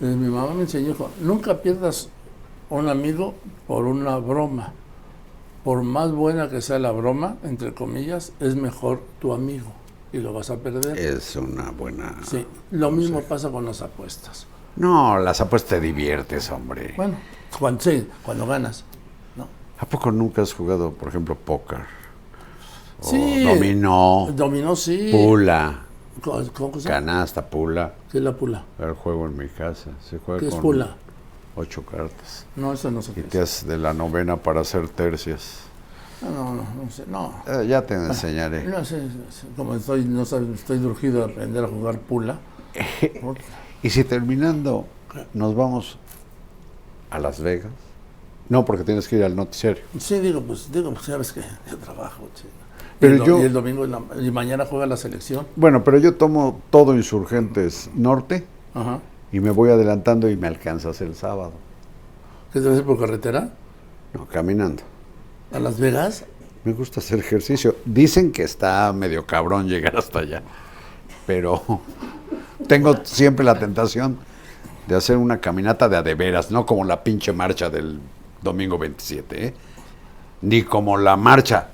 [0.00, 2.10] Mi, mi mamá me enseñó, nunca pierdas
[2.68, 3.34] un amigo
[3.66, 4.74] por una broma.
[5.64, 9.79] Por más buena que sea la broma, entre comillas, es mejor tu amigo
[10.12, 10.98] y lo vas a perder.
[10.98, 12.16] Es una buena...
[12.24, 14.46] Sí, lo mismo pasa con las apuestas.
[14.76, 16.94] No, las apuestas te diviertes, hombre.
[16.96, 17.16] Bueno,
[17.58, 18.84] cuando, sí, cuando ganas.
[19.36, 19.46] ¿no?
[19.78, 21.80] ¿A poco nunca has jugado, por ejemplo, póker?
[23.00, 23.44] sí.
[23.44, 24.28] dominó.
[24.34, 25.10] Dominó, sí.
[25.12, 25.80] Pula.
[26.22, 27.94] ¿Cómo, se Canasta, pula.
[28.10, 28.64] ¿Qué es la pula?
[28.78, 29.90] El juego en mi casa.
[30.08, 30.96] Se juega ¿Qué con es pula?
[31.56, 32.46] Ocho cartas.
[32.56, 33.12] No, eso no sé.
[33.16, 35.60] Y te haces de la novena para hacer tercias.
[36.22, 37.34] No, no, no, sé, no.
[37.46, 38.64] Eh, ya te enseñaré.
[38.68, 39.02] No sé,
[39.56, 42.38] como estoy, no estoy urgido de aprender a jugar pula.
[43.82, 44.86] y si terminando
[45.34, 45.98] nos vamos
[47.10, 47.72] a Las Vegas.
[48.48, 49.82] No, porque tienes que ir al noticiario.
[49.98, 52.28] Sí, digo, pues, digo, pues sabes que yo trabajo,
[52.98, 53.86] Pero y, el, yo, y el domingo
[54.20, 55.46] y mañana juega la selección.
[55.54, 58.44] Bueno, pero yo tomo todo Insurgentes Norte
[59.32, 61.52] y me voy adelantando y me alcanzas el sábado.
[62.52, 63.50] ¿Qué te hacer por carretera?
[64.12, 64.82] No, caminando.
[65.52, 66.24] ¿A Las Vegas?
[66.64, 67.74] Me gusta hacer ejercicio.
[67.84, 70.42] Dicen que está medio cabrón llegar hasta allá,
[71.26, 71.80] pero
[72.68, 74.18] tengo siempre la tentación
[74.86, 77.98] de hacer una caminata de adeveras, no como la pinche marcha del
[78.42, 79.54] domingo 27, ¿eh?
[80.42, 81.68] ni como la marcha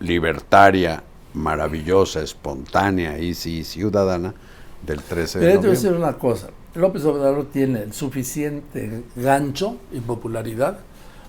[0.00, 1.02] libertaria,
[1.34, 4.32] maravillosa, espontánea y sí, ciudadana
[4.86, 5.68] del 13 de noviembre.
[5.68, 6.48] Te decir una cosa.
[6.74, 10.78] López Obrador tiene el suficiente gancho y popularidad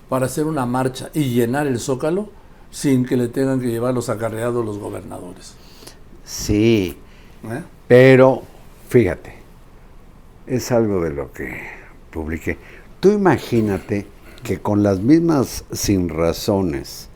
[0.10, 2.30] para hacer una marcha y llenar el zócalo
[2.72, 5.56] sin que le tengan que llevar los acarreados los gobernadores.
[6.24, 6.98] Sí,
[7.44, 7.64] ¿Eh?
[7.88, 8.44] pero
[8.90, 9.36] fíjate,
[10.46, 11.62] es algo de lo que
[12.12, 12.58] publiqué.
[13.00, 14.06] Tú imagínate
[14.44, 17.10] que con las mismas sin razones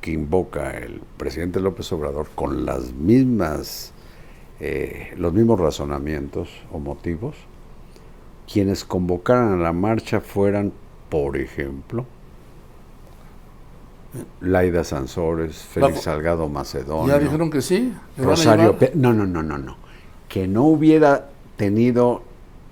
[0.00, 3.92] que invoca el presidente López Obrador, con las mismas,
[4.58, 7.36] eh, los mismos razonamientos o motivos,
[8.50, 10.72] quienes convocaran a la marcha fueran
[11.10, 12.06] por ejemplo,
[14.40, 17.12] Laida Sansores, Félix Salgado Macedonio.
[17.12, 17.92] ¿Ya dijeron que sí?
[18.16, 19.76] Rosario No, no, no, no, no.
[20.28, 22.22] Que no hubiera tenido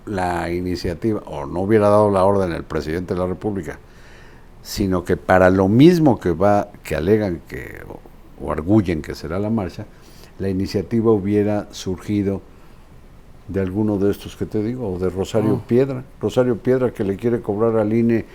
[0.06, 3.78] la iniciativa o no hubiera dado la orden el presidente de la República,
[4.62, 7.82] sino que para lo mismo que va, que alegan que
[8.40, 9.86] o, arguyen que será la marcha,
[10.38, 12.40] la iniciativa hubiera surgido
[13.48, 15.66] de alguno de estos que te digo, o de Rosario ah.
[15.66, 16.04] Piedra.
[16.20, 18.26] Rosario Piedra que le quiere cobrar al INE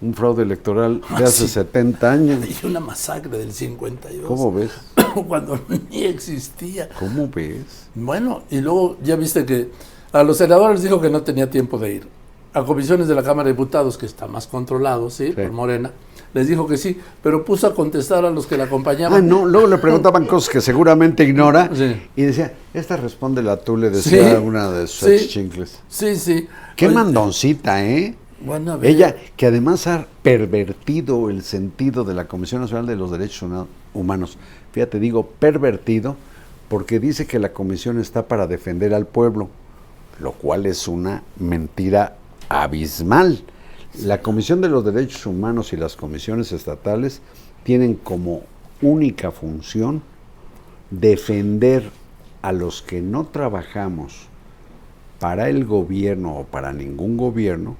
[0.00, 2.62] un fraude electoral de ah, hace 70 años.
[2.62, 4.26] Y una masacre del 52.
[4.26, 4.70] ¿Cómo ves?
[5.28, 5.58] Cuando
[5.90, 6.88] ni existía.
[6.98, 7.88] ¿Cómo ves?
[7.94, 9.70] Bueno, y luego ya viste que
[10.12, 12.08] A los senadores dijo que no tenía tiempo de ir.
[12.54, 15.28] A comisiones de la Cámara de Diputados, que está más controlado, ¿sí?
[15.28, 15.32] Sí.
[15.32, 15.90] Por Morena,
[16.34, 19.18] les dijo que sí, pero puso a contestar a los que la acompañaban.
[19.18, 21.94] Ah, no, luego le preguntaban cosas que seguramente ignora Sí.
[22.16, 24.42] y decía, esta responde la tú, le decía Sí.
[24.42, 25.28] una de sus Sí.
[25.28, 25.80] chincles.
[25.88, 26.48] Sí, sí.
[26.76, 28.14] Qué Oye, mandoncita, ¿eh?
[28.44, 28.90] Bueno, a ver.
[28.90, 33.48] Ella, que además ha pervertido el sentido de la Comisión Nacional de los Derechos
[33.94, 34.36] Humanos.
[34.72, 36.16] Fíjate, digo pervertido
[36.68, 39.48] porque dice que la comisión está para defender al pueblo,
[40.18, 42.16] lo cual es una mentira
[42.48, 43.44] abismal.
[44.00, 47.20] La Comisión de los Derechos Humanos y las comisiones estatales
[47.62, 48.42] tienen como
[48.80, 50.02] única función
[50.90, 51.90] defender
[52.40, 54.26] a los que no trabajamos
[55.20, 57.76] para el gobierno o para ningún gobierno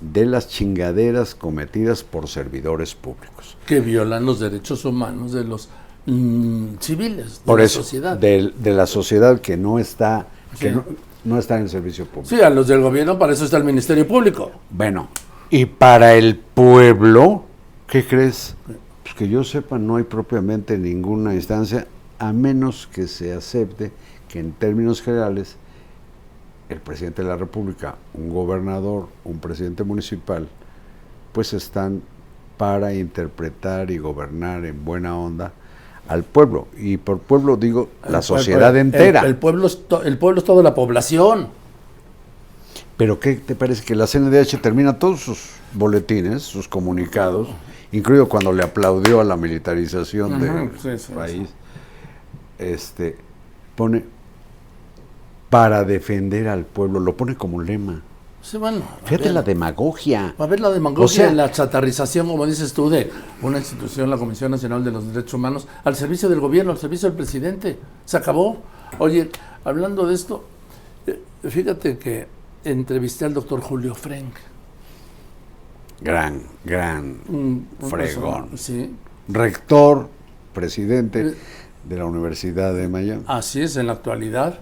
[0.00, 3.56] de las chingaderas cometidas por servidores públicos.
[3.66, 5.70] que violan los derechos humanos de los
[6.04, 8.16] mm, civiles, de Por la eso, sociedad.
[8.18, 10.26] De, la sociedad que no está,
[10.60, 10.84] que no,
[11.24, 12.28] no está en el servicio público.
[12.28, 14.52] Sí, a los del gobierno para eso está el Ministerio Público.
[14.68, 15.08] Bueno,
[15.50, 17.44] y para el pueblo,
[17.88, 18.56] ¿qué crees?
[19.02, 21.86] Pues que yo sepa, no hay propiamente ninguna instancia,
[22.18, 23.92] a menos que se acepte
[24.28, 25.56] que en términos generales
[26.68, 30.48] el presidente de la República, un gobernador, un presidente municipal,
[31.32, 32.02] pues están
[32.56, 35.52] para interpretar y gobernar en buena onda
[36.08, 36.66] al pueblo.
[36.76, 39.20] Y por pueblo digo la sociedad entera.
[39.20, 41.48] El, el pueblo es to- el pueblo es toda la población.
[42.96, 45.38] Pero ¿qué te parece que la CNDH termina todos sus
[45.74, 47.48] boletines, sus comunicados,
[47.92, 51.48] incluido cuando le aplaudió a la militarización del sí, sí, país,
[52.58, 53.16] este
[53.74, 54.04] pone
[55.50, 58.02] para defender al pueblo, lo pone como lema.
[58.42, 60.34] Sí, bueno, Fíjate ver, la demagogia.
[60.38, 63.10] a ver la demagogia O sea- la chatarrización, como dices tú, de
[63.42, 67.08] una institución, la Comisión Nacional de los Derechos Humanos, al servicio del gobierno, al servicio
[67.08, 67.76] del presidente.
[68.04, 68.58] Se acabó.
[68.98, 69.30] Oye,
[69.64, 70.44] hablando de esto,
[71.08, 72.28] eh, fíjate que
[72.70, 74.34] entrevisté al doctor Julio Frenk.
[76.00, 78.48] Gran, gran un- un Fregón.
[78.50, 78.94] persona- Sí,
[79.28, 80.08] rector,
[80.52, 81.34] presidente Eh.
[81.84, 83.22] de la Universidad de Miami.
[83.26, 84.58] Así es, en la actualidad,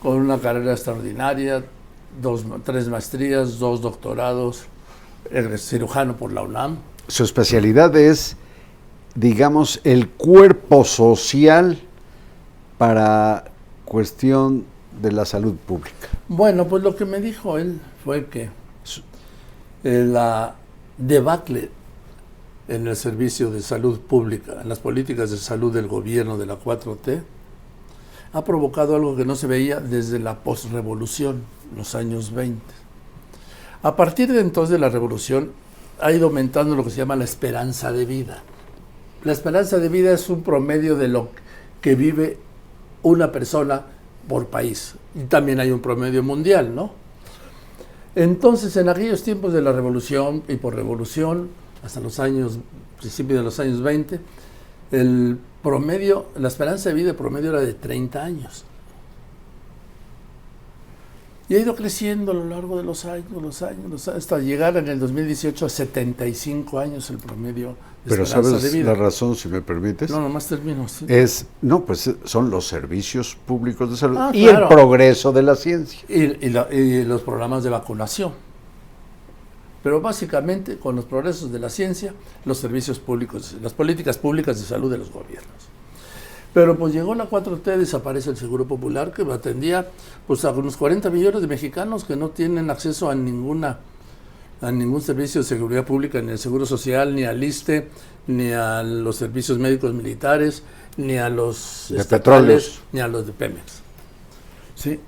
[0.00, 1.64] con una carrera extraordinaria,
[2.22, 4.64] dos, tres maestrías, dos doctorados,
[5.58, 6.78] cirujano por la UNAM.
[7.08, 8.36] Su especialidad es,
[9.14, 11.78] digamos, el cuerpo social
[12.78, 13.44] para
[13.84, 14.64] cuestión
[15.02, 16.08] de la salud pública.
[16.28, 18.50] Bueno, pues lo que me dijo él fue que
[19.84, 20.56] eh, la
[20.98, 21.70] debacle
[22.66, 26.58] en el servicio de salud pública, en las políticas de salud del gobierno de la
[26.58, 27.22] 4T,
[28.32, 31.44] ha provocado algo que no se veía desde la posrevolución,
[31.76, 32.60] los años 20.
[33.84, 35.52] A partir de entonces de la revolución
[36.00, 38.42] ha ido aumentando lo que se llama la esperanza de vida.
[39.22, 41.28] La esperanza de vida es un promedio de lo
[41.80, 42.38] que vive
[43.04, 43.86] una persona
[44.26, 44.96] por país.
[45.16, 46.92] Y también hay un promedio mundial, ¿no?
[48.14, 51.48] Entonces, en aquellos tiempos de la revolución y por revolución,
[51.82, 52.58] hasta los años,
[52.98, 54.20] principios de los años 20,
[54.92, 58.64] el promedio, la esperanza de vida promedio era de 30 años.
[61.48, 64.38] Y ha ido creciendo a lo largo de los años, los años, los años, hasta
[64.40, 67.74] llegar en el 2018 a 75 años el promedio de
[68.10, 68.92] Pero esperanza ¿sabes de vida.
[68.92, 70.10] la razón, si me permites?
[70.10, 70.88] No, nomás termino.
[70.88, 71.04] sí.
[71.08, 74.62] Es, no, pues son los servicios públicos de salud Ah, y claro.
[74.68, 76.00] el progreso de la ciencia.
[76.08, 78.32] y, y la- y los programas de vacunación.
[79.84, 82.12] Pero básicamente con los progresos de la ciencia,
[82.44, 85.68] los servicios públicos, las políticas públicas de salud de los gobiernos.
[86.56, 89.90] Pero pues llegó la 4T, desaparece el Seguro Popular que atendía
[90.26, 93.80] pues a unos 40 millones de mexicanos que no tienen acceso a ninguna
[94.62, 97.90] a ningún servicio de seguridad pública, ni al Seguro Social, ni al ISTE,
[98.28, 100.62] ni a los servicios médicos militares,
[100.96, 102.80] ni a los De petróleos.
[102.90, 103.82] ni a los de Pemex.
[104.76, 104.98] Sí.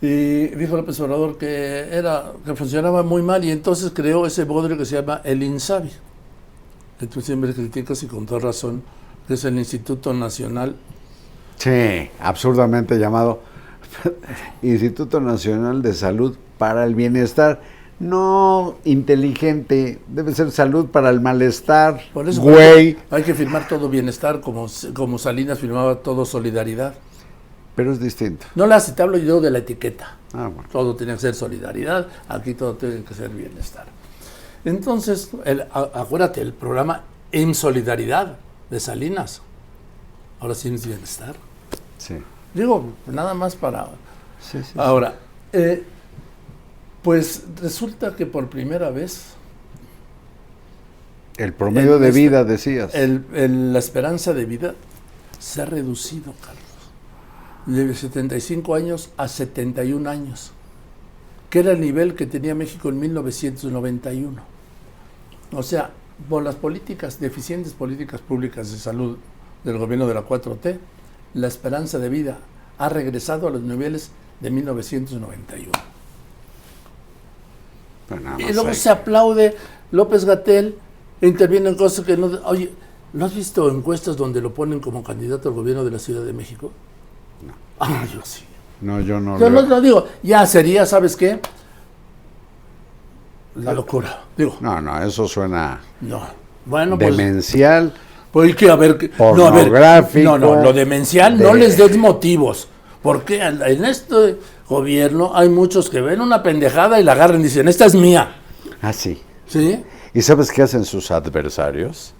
[0.00, 4.78] Y dijo López Obrador que era que funcionaba muy mal y entonces creó ese bodrio
[4.78, 5.90] que se llama el INSABI.
[6.98, 8.82] Que tú siempre criticas y con toda razón,
[9.34, 10.76] es el Instituto Nacional.
[11.56, 13.40] Sí, absurdamente llamado
[14.62, 17.60] Instituto Nacional de Salud para el Bienestar.
[18.00, 22.00] No inteligente, debe ser salud para el malestar.
[22.14, 22.96] Por eso güey.
[23.10, 26.94] hay que firmar todo bienestar como, como Salinas firmaba todo solidaridad.
[27.74, 28.46] Pero es distinto.
[28.54, 30.16] No la te hablo yo de la etiqueta.
[30.32, 30.68] Ah, bueno.
[30.70, 33.86] Todo tiene que ser solidaridad, aquí todo tiene que ser bienestar.
[34.64, 38.36] Entonces, el- acuérdate, el programa En Solidaridad
[38.70, 39.40] de Salinas,
[40.40, 41.34] ahora sí es bienestar.
[41.98, 42.16] Sí.
[42.54, 43.86] Digo, nada más para...
[44.40, 44.72] Sí, sí, sí.
[44.76, 45.16] Ahora,
[45.52, 45.82] eh,
[47.02, 49.34] pues resulta que por primera vez
[51.36, 52.94] El promedio el- de vida, decías.
[52.94, 54.74] el- el- la esperanza de vida
[55.38, 56.64] se ha reducido, Carlos.
[57.66, 60.52] de 75 años a 71 años,
[61.50, 64.40] que era el nivel que tenía México en 1991.
[65.52, 65.90] O sea,
[66.28, 69.18] por las políticas, deficientes políticas públicas de salud
[69.64, 70.78] del gobierno de la 4T,
[71.34, 72.38] la esperanza de vida
[72.78, 75.72] ha regresado a los niveles de 1991.
[78.38, 79.56] y luego se aplaude
[79.90, 80.76] López Gatel,
[81.20, 82.26] interviene en cosas que no...
[82.44, 82.70] Oye,
[83.12, 86.32] ¿no has visto encuestas donde lo ponen como candidato al gobierno de la Ciudad de
[86.32, 86.72] México?
[87.46, 87.52] No.
[87.80, 88.44] Ah, yo sí.
[88.80, 89.38] No, yo no.
[89.38, 90.06] Yo no lo digo.
[90.22, 91.40] Ya sería, ¿sabes qué?
[93.58, 94.24] La locura.
[94.36, 94.56] Digo.
[94.60, 96.22] No, no, eso suena no.
[96.64, 97.92] Bueno, pues, demencial.
[98.30, 102.68] Pues que haber no, a ver, no, no, lo demencial no les des motivos.
[103.02, 104.36] Porque en este
[104.68, 108.36] gobierno hay muchos que ven una pendejada y la agarran y dicen, esta es mía.
[108.82, 109.22] Ah, sí.
[109.46, 109.82] ¿Sí?
[110.12, 112.12] ¿Y sabes qué hacen sus adversarios?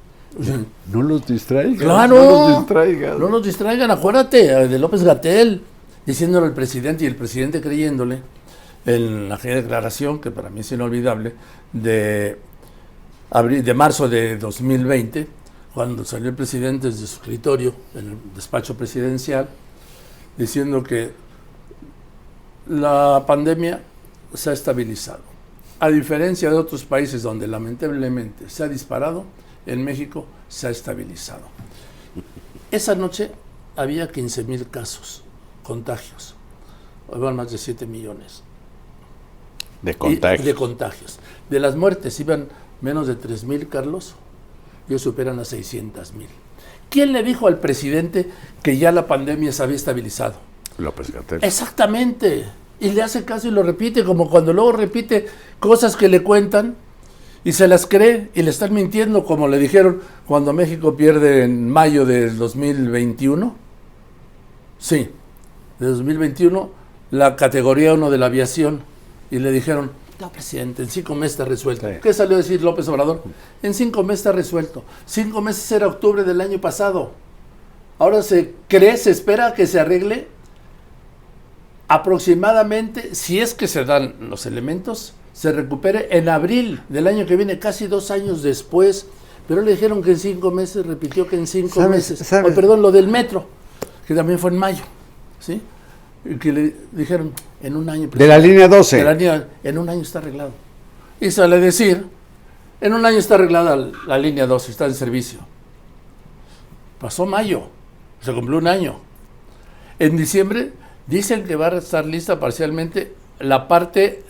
[0.90, 1.77] No los distraigan.
[1.77, 2.14] Claro.
[2.16, 3.18] No los distraigan.
[3.18, 3.90] No los distraigan.
[3.90, 5.62] Acuérdate de López Gatel
[6.07, 8.22] diciéndole al presidente y el presidente creyéndole
[8.88, 11.35] en la declaración, que para mí es inolvidable,
[11.74, 12.38] de,
[13.31, 15.29] abril, de marzo de 2020,
[15.74, 19.46] cuando salió el presidente desde su escritorio, en el despacho presidencial,
[20.38, 21.12] diciendo que
[22.66, 23.83] la pandemia
[24.33, 25.20] se ha estabilizado.
[25.81, 29.24] A diferencia de otros países donde lamentablemente se ha disparado,
[29.66, 31.42] en México se ha estabilizado.
[32.70, 33.31] Esa noche
[33.77, 35.22] había 15 mil casos,
[35.62, 36.35] contagios.
[37.14, 38.48] Iban más de 7 millones.
[39.83, 40.45] De contagios.
[40.45, 41.19] de contagios.
[41.51, 42.49] De las muertes iban
[42.81, 44.14] menos de 3 mil, Carlos,
[44.88, 46.29] y superan a 600 mil.
[46.91, 48.29] ¿Quién le dijo al presidente
[48.62, 50.35] que ya la pandemia se había estabilizado?
[50.79, 51.41] López Gatel.
[51.43, 52.47] Exactamente.
[52.81, 55.27] Y le hace caso y lo repite, como cuando luego repite
[55.59, 56.77] cosas que le cuentan
[57.45, 61.69] y se las cree y le están mintiendo, como le dijeron cuando México pierde en
[61.69, 63.55] mayo del 2021.
[64.79, 65.11] Sí,
[65.79, 66.71] de 2021,
[67.11, 68.83] la categoría 1 de la aviación.
[69.31, 71.87] Y le dijeron, no, presidente, en cinco meses está resuelto.
[72.03, 73.23] ¿Qué salió a decir López Obrador?
[73.62, 74.83] En cinco meses está resuelto.
[75.07, 77.12] Cinco meses era octubre del año pasado.
[77.99, 80.29] Ahora se cree, se espera que se arregle
[81.88, 87.37] aproximadamente, si es que se dan los elementos, se recupere en abril del año que
[87.37, 89.07] viene, casi dos años después.
[89.47, 92.23] Pero le dijeron que en cinco meses, repitió que en cinco meses.
[92.55, 93.47] perdón, lo del metro,
[94.07, 94.83] que también fue en mayo.
[95.41, 95.62] ¿Sí?
[96.40, 98.09] Que le dijeron en un año.
[98.09, 99.00] De la línea 12.
[99.64, 100.52] en un año está arreglado.
[101.20, 102.07] Y sale decir,
[102.81, 103.76] en un año está arreglada
[104.07, 105.40] la, línea 12, está en servicio.
[107.00, 107.68] Pasó mayo,
[108.20, 109.00] se cumplió un año.
[109.98, 110.72] En diciembre
[111.07, 114.22] dicen que va a estar lista parcialmente la parte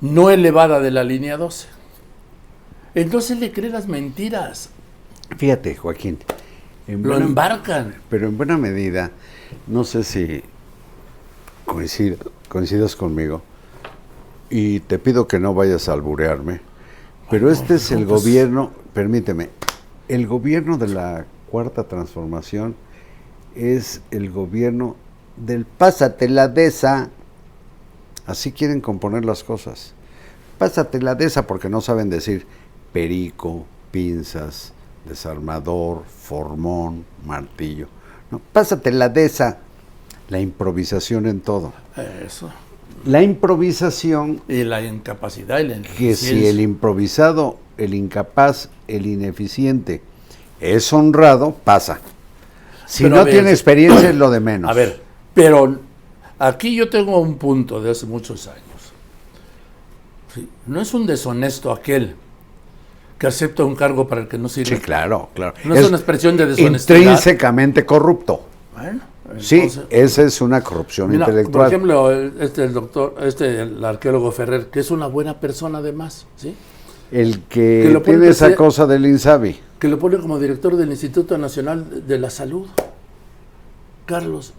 [0.00, 1.68] no elevada de la línea 12.
[2.94, 4.70] Entonces le cree las mentiras.
[5.36, 6.18] Fíjate, Joaquín.
[6.86, 7.96] Lo embarcan.
[8.08, 9.12] Pero en buena medida,
[9.66, 10.42] no sé si
[12.48, 13.42] coincidas conmigo
[14.50, 16.60] y te pido que no vayas a alburearme,
[17.30, 18.22] pero este es el pues.
[18.22, 19.50] gobierno, permíteme,
[20.08, 22.74] el gobierno de la cuarta transformación
[23.54, 24.96] es el gobierno
[25.36, 27.10] del pásate la de esa.
[28.26, 29.94] Así quieren componer las cosas.
[30.58, 32.46] Pásate la de esa porque no saben decir
[32.92, 34.72] perico, pinzas,
[35.06, 37.88] desarmador, formón, martillo.
[38.30, 39.58] No, pásate la de esa
[40.30, 41.72] la improvisación en todo.
[42.24, 42.50] Eso.
[43.04, 44.40] La improvisación.
[44.48, 50.02] Y la incapacidad y la Que si el improvisado, el incapaz, el ineficiente
[50.60, 52.00] es honrado, pasa.
[52.86, 54.70] Si no tiene experiencia es lo de menos.
[54.70, 55.00] A ver,
[55.34, 55.78] pero
[56.38, 58.60] aquí yo tengo un punto de hace muchos años.
[60.66, 62.14] no es un deshonesto aquel
[63.18, 64.76] que acepta un cargo para el que no sirve.
[64.76, 65.54] Sí, claro, claro.
[65.64, 66.98] No es, una expresión de deshonestidad.
[66.98, 68.46] Intrínsecamente corrupto.
[68.76, 69.00] Bueno,
[69.38, 71.52] sí, esa es una corrupción intelectual.
[71.52, 76.26] Por ejemplo, este el doctor, este el arqueólogo Ferrer, que es una buena persona además,
[76.36, 76.54] ¿sí?
[77.10, 79.58] El que, tiene esa cosa del INSABI.
[79.78, 82.66] Que lo pone como director del Instituto Nacional de la Salud.
[84.06, 84.52] Carlos,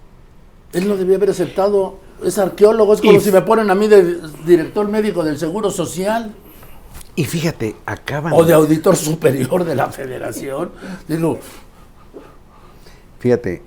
[0.73, 4.19] él no debía haber aceptado, es arqueólogo, es como si me ponen a mí de
[4.45, 6.33] director médico del Seguro Social.
[7.15, 8.33] Y fíjate, acaban...
[8.33, 10.71] O de auditor superior de la federación.
[11.07, 11.39] Digo...
[13.19, 13.61] Fíjate,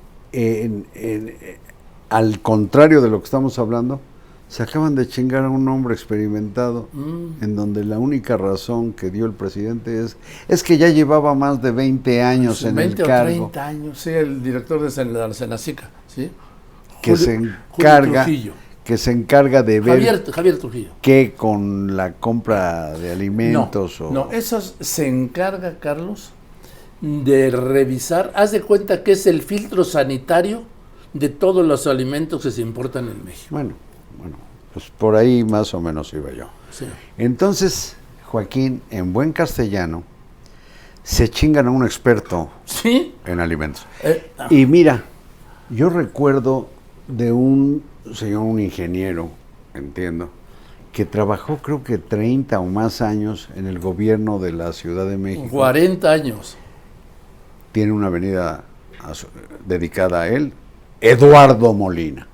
[2.11, 4.01] al contrario de lo que estamos hablando,
[4.49, 7.43] se acaban de chingar a un hombre experimentado, mm.
[7.43, 10.17] en donde la única razón que dio el presidente es,
[10.49, 13.51] es que ya llevaba más de 20 años en el cargo.
[13.51, 16.31] 30 años, sí, el director de la Senacica, ¿sí?
[17.03, 18.27] Que se encarga
[18.85, 20.91] que se encarga de ver Javier, Trujillo.
[21.01, 24.13] que con la compra de alimentos no, o...
[24.13, 26.33] No, eso se encarga, Carlos,
[27.05, 30.63] de revisar, haz de cuenta que es el filtro sanitario
[31.13, 33.49] de todos los alimentos que se importan en México.
[33.51, 33.75] Bueno,
[34.19, 34.37] bueno,
[34.73, 36.47] pues por ahí más o menos iba yo.
[36.71, 36.87] Sí.
[37.19, 37.97] Entonces,
[38.27, 40.03] Joaquín, en buen castellano,
[41.03, 43.15] se chingan a un experto ¿Sí?
[43.27, 43.87] en alimentos.
[44.03, 45.05] Eh, ah, Y mira,
[45.69, 46.69] yo recuerdo
[47.07, 47.83] de un
[48.15, 49.29] señor, un ingeniero,
[49.75, 50.31] entiendo,
[50.91, 55.19] que trabajó creo que 30 o más años en el gobierno de la Ciudad de
[55.19, 55.49] México.
[55.51, 56.57] 40 años.
[57.75, 58.63] Tiene una avenida
[59.15, 59.27] su-
[59.67, 60.53] dedicada a él,
[61.01, 62.29] Eduardo Molina,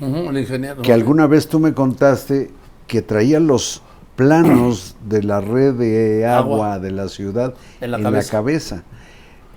[0.00, 0.80] el ingeniero.
[0.80, 2.50] que alguna vez tú me contaste
[2.86, 3.82] que traía los
[4.16, 6.38] planos de la red de agua,
[6.74, 6.78] Agua.
[6.78, 8.30] de la ciudad En la cabeza.
[8.32, 8.82] cabeza.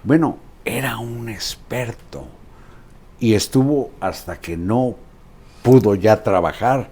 [0.04, 2.28] Bueno, era un experto
[3.18, 4.96] y estuvo hasta que no
[5.64, 6.90] pudo ya trabajar.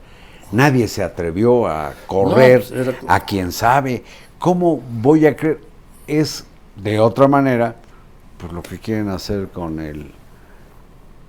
[0.53, 4.05] Nadie se atrevió a correr, pues, era- a quien sabe.
[4.39, 5.59] ¿Cómo voy a creer?
[6.07, 6.45] Es
[6.77, 7.75] de otra manera,
[8.39, 10.11] pues lo que quieren hacer con el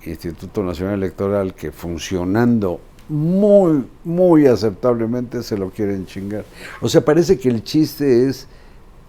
[0.05, 6.45] Instituto Nacional Electoral, que funcionando muy, muy aceptablemente se lo quieren chingar.
[6.79, 8.47] O sea, parece que el chiste es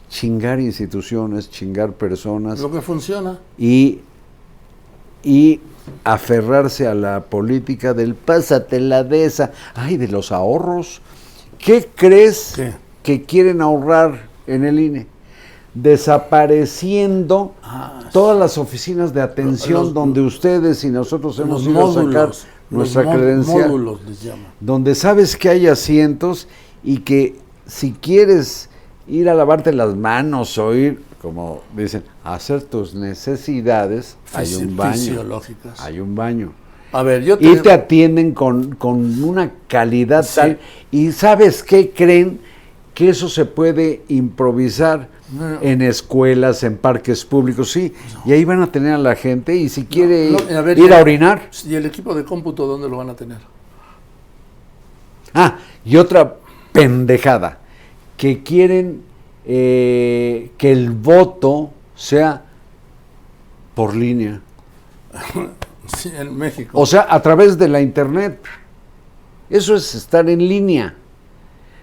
[0.09, 3.39] chingar instituciones, chingar personas Lo que funciona.
[3.57, 4.01] y,
[5.23, 5.61] y
[6.05, 11.01] aferrarse a la política del pásatela de esa, ay, de los ahorros.
[11.59, 12.73] ¿Qué crees ¿Qué?
[13.03, 15.07] que quieren ahorrar en el INE?
[15.75, 21.95] Desapareciendo Ah, todas las oficinas de atención Los- donde ustedes y nosotros hemos ido a
[21.95, 22.31] sacar
[22.71, 24.01] nuestra credencial Módulos
[24.61, 26.49] donde sabes que hay asientos
[26.85, 28.69] y que si quieres
[29.09, 34.77] ir a lavarte las manos o ir, como dicen, a hacer tus necesidades, hay un
[34.77, 35.23] baño.
[35.79, 36.53] Hay un baño.
[36.93, 40.33] A ver, yo Y te- te atienden con, con una calidad Sí.
[40.37, 40.59] tal.
[40.91, 42.41] Y sabes qué creen
[42.95, 45.63] que eso se puede improvisar No.
[45.63, 47.95] en escuelas, en parques públicos, sí.
[48.27, 50.93] Y ahí van a tener a la gente y si quiere no, a ver, ir
[50.93, 53.39] a orinar, ¿Y el equipo de cómputo dónde lo van a tener?
[55.35, 56.37] Ah, y otra
[56.73, 57.59] pendejada,
[58.17, 59.03] que quieren
[59.47, 62.43] eh, que el voto sea
[63.75, 64.41] por línea,
[65.97, 66.79] Sí, en México.
[66.79, 68.41] o sea, a través de la internet.
[69.51, 70.95] Eso es estar en línea.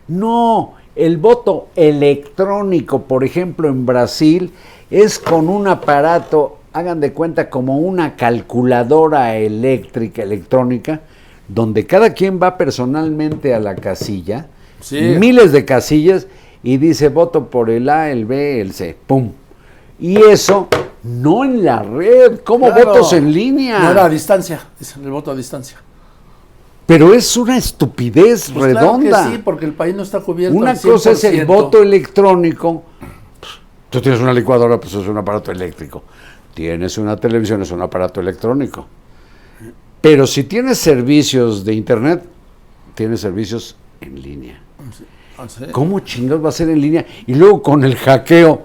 [0.08, 4.52] No, el voto electrónico, por ejemplo, en Brasil,
[4.91, 11.02] es con un aparato, hagan de cuenta, como una calculadora eléctrica, electrónica,
[11.47, 14.47] donde cada quien va personalmente a la casilla,
[14.82, 15.16] Sí.
[15.20, 16.28] miles de casillas,
[16.64, 19.32] y dice voto por el A, el B, el C, ¡pum!
[20.00, 20.68] Y eso
[21.04, 22.86] no en la red, como Claro.
[22.91, 23.80] votos en línea.
[23.80, 25.78] No era a distancia, es el voto a distancia.
[26.90, 29.32] Pero es una estupidez Pues claro que redonda.
[29.32, 30.58] sí, porque el país no está cubierto.
[30.58, 31.46] Una al cosa es el 100%.
[31.46, 32.84] voto electrónico.
[33.92, 36.04] Tú tienes una licuadora, pues es un aparato eléctrico.
[36.56, 38.88] Tienes una televisión, es un aparato electrónico.
[40.02, 42.24] Pero si tienes servicios de internet,
[42.96, 44.60] tienes servicios en línea.
[45.38, 45.66] Ah, sí.
[45.72, 47.06] ¿Cómo chingados va a ser en línea?
[47.28, 48.64] Y luego con el hackeo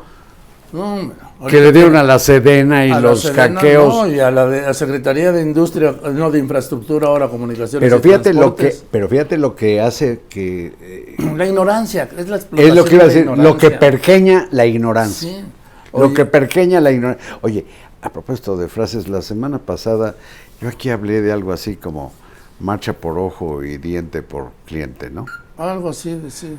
[0.73, 1.13] No,
[1.51, 3.95] que le dieron a la Sedena y a los Sedena, hackeos.
[3.95, 7.87] no, y a la, de, la Secretaría de Industria, no de Infraestructura, ahora Comunicaciones.
[7.89, 12.29] pero y fíjate lo que, pero fíjate lo que hace que eh, La ignorancia, es
[12.29, 15.31] la explotación es lo que iba a de decir, lo que pergeña la ignorancia.
[15.31, 15.45] Sí.
[15.93, 17.39] Lo que pergeña la ignorancia.
[17.43, 17.67] Oye,
[18.03, 20.17] a propósito de frases, la semana pasada
[20.61, 22.13] yo aquí hablé de algo así como
[22.61, 25.27] marcha por ojo y diente por cliente, ¿no?
[25.57, 26.57] Algo así, sí.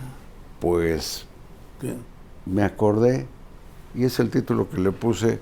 [0.59, 1.25] Pues
[1.81, 1.95] que-
[2.45, 3.25] me acordé
[3.95, 5.39] y es el título que le puse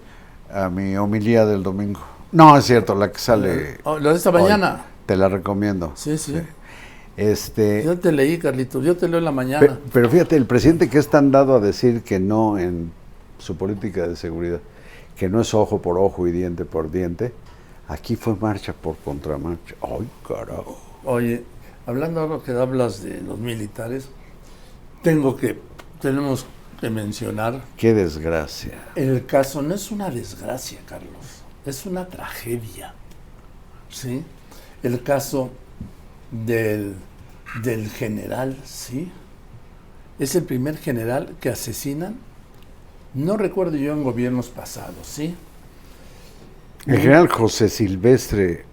[0.52, 2.00] a mi homilía del domingo.
[2.32, 3.80] No, es cierto, la que sale.
[3.84, 4.44] Oh, la de esta hoy.
[4.44, 4.86] mañana.
[5.06, 5.92] Te la recomiendo.
[5.96, 6.36] Sí, sí.
[7.16, 8.84] Este, Yo te leí, Carlitos.
[8.84, 9.80] Yo te leo en la mañana.
[9.92, 12.92] Pero fíjate, el presidente que es tan dado a decir que no en
[13.38, 14.60] su política de seguridad,
[15.16, 17.34] que no es ojo por ojo y diente por diente,
[17.88, 19.76] aquí fue marcha por contramarcha.
[19.82, 20.80] ¡Ay, carajo!
[21.04, 21.44] Oye,
[21.86, 24.08] hablando ahora que hablas de los militares,
[25.04, 25.60] tengo que,
[26.02, 26.48] tenemos
[26.90, 28.78] mencionar, ¡Qué desgracia!
[28.96, 32.94] el caso no es una desgracia, Carlos, es una tragedia.
[33.90, 34.24] ¿Sí?
[34.82, 35.52] El caso
[36.32, 36.96] del,
[37.62, 39.12] del general, ¿sí?
[40.20, 42.18] Es el primer general que asesinan.
[43.14, 45.36] No recuerdo yo en gobiernos pasados, ¿sí?
[46.86, 48.66] El general José Silvestre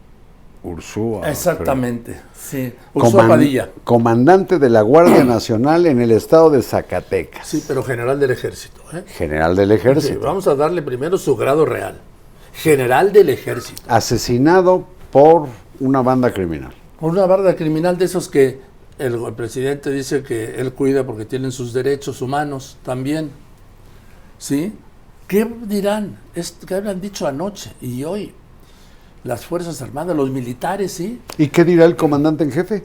[0.63, 1.29] Ursúa.
[1.31, 2.75] Exactamente, sí.
[2.93, 3.71] Ursúa coman- Padilla.
[3.85, 7.47] comandante de la Guardia Nacional en el estado de Zacatecas.
[7.47, 8.83] Sí, pero general del ejército.
[8.93, 9.05] ¿eh?
[9.07, 10.21] General del Sí, ejército.
[10.21, 11.99] vamos a darle primero su grado real.
[12.53, 13.81] General del ejército.
[13.89, 15.47] Asesinado por
[15.79, 16.73] una banda criminal.
[17.01, 18.61] Una barda criminal de esos que
[18.99, 23.31] el, el presidente dice que él cuida porque tienen sus derechos humanos también.
[24.37, 24.75] ¿Sí?
[25.27, 26.19] ¿Qué dirán?
[26.35, 28.35] Es, ¿Qué habrán dicho anoche y hoy?
[29.25, 31.21] Las Fuerzas Armadas, los militares, sí.
[31.39, 32.85] ¿Y qué dirá el comandante en jefe?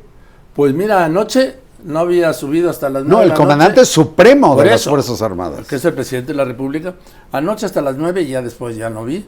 [0.55, 3.91] Pues mira, anoche no había subido hasta las No, nueve el de la comandante noche,
[3.91, 4.83] supremo Por de las.
[4.83, 5.67] Fuerzas Armadas.
[5.67, 6.95] que es el presidente de la República.
[7.31, 9.25] Anoche hasta las 9 y ya después ya no vi.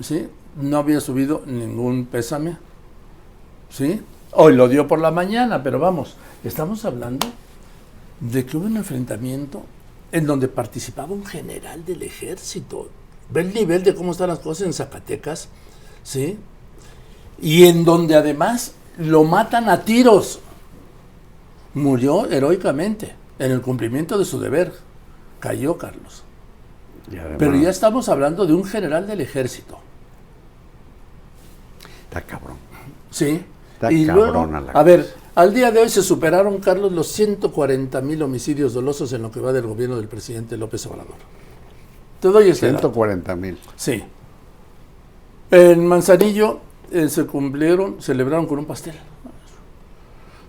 [0.00, 0.28] ¿Sí?
[0.60, 2.56] No había subido ningún pésame.
[3.70, 4.02] ¿Sí?
[4.32, 7.26] Hoy lo dio por la mañana, pero vamos, estamos hablando
[8.20, 9.62] de que hubo un enfrentamiento
[10.12, 12.88] en donde participaba un general del ejército.
[13.30, 15.48] Ve el nivel de cómo están las cosas en Zacatecas,
[16.06, 16.38] ¿sí?
[17.42, 20.40] Y en donde además lo matan a tiros.
[21.74, 24.72] Murió heroicamente en el cumplimiento de su deber.
[25.40, 26.22] Cayó Carlos.
[27.08, 29.78] Además, Pero ya estamos hablando de un general del ejército.
[32.04, 32.56] Está cabrón.
[33.10, 33.44] Sí.
[33.74, 37.08] Está y luego, cabrona la a ver, al día de hoy se superaron, Carlos, los
[37.08, 41.16] 140 mil homicidios dolosos en lo que va del gobierno del presidente López Obrador.
[42.20, 42.88] Te doy este dato.
[42.88, 43.58] 140 mil.
[43.76, 44.02] Sí.
[45.50, 48.94] En Manzanillo eh, se cumplieron, celebraron con un pastel.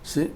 [0.02, 0.30] Sí.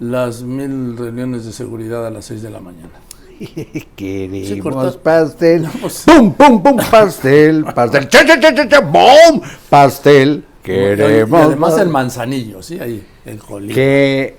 [0.00, 2.90] Las mil reuniones de seguridad a las 6 de la mañana.
[3.96, 5.66] Queremos cortas- pastel.
[6.06, 6.76] ¡Pum, pum, pum!
[6.90, 8.08] Pastel, pastel.
[8.08, 8.80] ¡Cha, cha, cha, cha, cha!
[8.80, 9.40] ¡Bum!
[9.68, 10.44] Pastel.
[10.62, 11.40] Queremos.
[11.40, 11.88] Y además el.
[11.88, 13.74] Manzanillo, sí, ahí, el colín.
[13.74, 14.36] Qué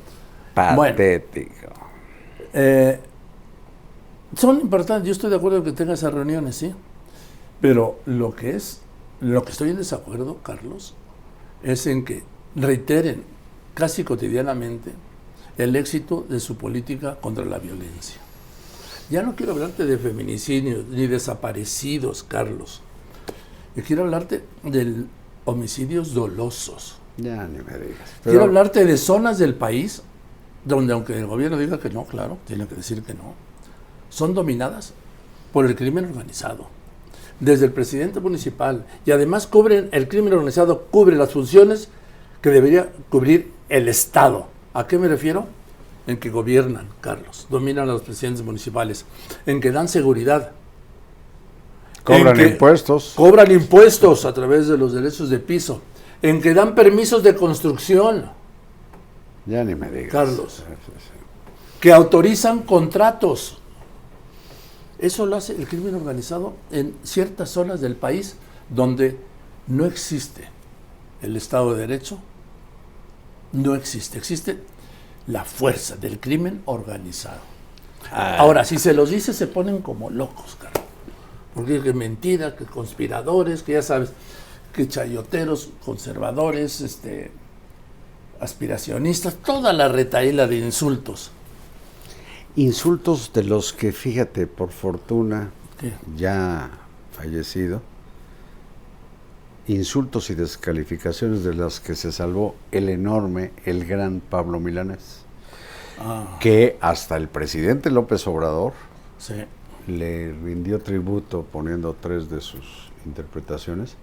[0.55, 0.75] Bueno.
[0.93, 1.53] patético.
[2.53, 2.99] Eh,
[4.35, 6.73] son importantes, yo estoy de acuerdo en que tenga esas reuniones, sí.
[7.61, 8.81] Pero lo que es,
[9.21, 10.95] lo que estoy en desacuerdo, Carlos,
[11.63, 12.23] es en que
[12.55, 13.23] reiteren
[13.73, 14.91] casi cotidianamente
[15.57, 18.19] el éxito de su política contra la violencia.
[19.09, 22.81] Ya no quiero hablarte de feminicidios ni desaparecidos, Carlos.
[23.75, 25.05] Yo quiero hablarte de
[25.45, 26.97] homicidios dolosos.
[27.17, 28.09] Ya ni me digas.
[28.23, 30.03] Quiero hablarte de zonas del país
[30.63, 33.33] donde, aunque el gobierno diga que no, claro, tiene que decir que no,
[34.09, 34.93] son dominadas
[35.51, 36.67] por el crimen organizado.
[37.39, 38.85] Desde el presidente municipal.
[39.05, 41.89] Y además cubren, el crimen organizado cubre las funciones
[42.41, 44.47] que debería cubrir el Estado.
[44.73, 45.47] ¿A qué me refiero?
[46.07, 49.05] En que gobiernan, Carlos, dominan a los presidentes municipales,
[49.45, 50.51] en que dan seguridad,
[52.03, 53.13] Cobran impuestos.
[53.15, 55.81] Cobran impuestos a través de los derechos de piso,
[56.21, 58.31] en que dan permisos de construcción.
[59.45, 60.11] Ya ni me digas.
[60.11, 60.63] Carlos.
[61.79, 63.58] que autorizan contratos.
[64.99, 68.35] Eso lo hace el crimen organizado en ciertas zonas del país
[68.69, 69.17] donde
[69.67, 70.49] no existe
[71.21, 72.19] el Estado de Derecho,
[73.53, 74.59] no existe, existe
[75.27, 77.39] la fuerza del crimen organizado.
[78.11, 80.83] Ahora, si se los dice, se ponen como locos, Carlos.
[81.53, 84.11] Porque es que mentira, que conspiradores, que ya sabes,
[84.73, 87.31] que chayoteros, conservadores, este,
[88.39, 91.31] aspiracionistas, toda la retaíla de insultos.
[92.55, 95.93] Insultos de los que, fíjate, por fortuna, ¿Qué?
[96.17, 96.69] ya
[97.13, 97.81] fallecido,
[99.67, 105.23] insultos y descalificaciones de las que se salvó el enorme, el gran Pablo Milanés,
[106.01, 108.71] Ah, que hasta el presidente López Obrador
[109.17, 109.33] sí.
[109.87, 113.95] le rindió tributo poniendo tres de sus interpretaciones,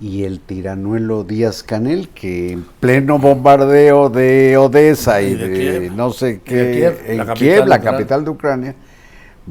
[0.00, 5.92] y el tiranuelo Díaz Canel, que en pleno bombardeo de Odessa y, Y de Kiev.
[5.92, 8.74] no sé de qué, Kiev, en la Kiev, capital la capital de Ucrania,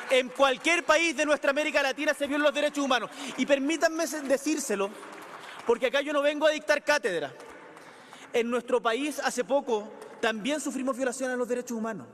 [0.09, 3.09] en cualquier país de nuestra América Latina se violan los derechos humanos.
[3.37, 4.89] Y permítanme decírselo,
[5.65, 7.33] porque acá yo no vengo a dictar cátedra.
[8.33, 9.89] En nuestro país hace poco
[10.19, 12.07] también sufrimos violaciones a los derechos humanos.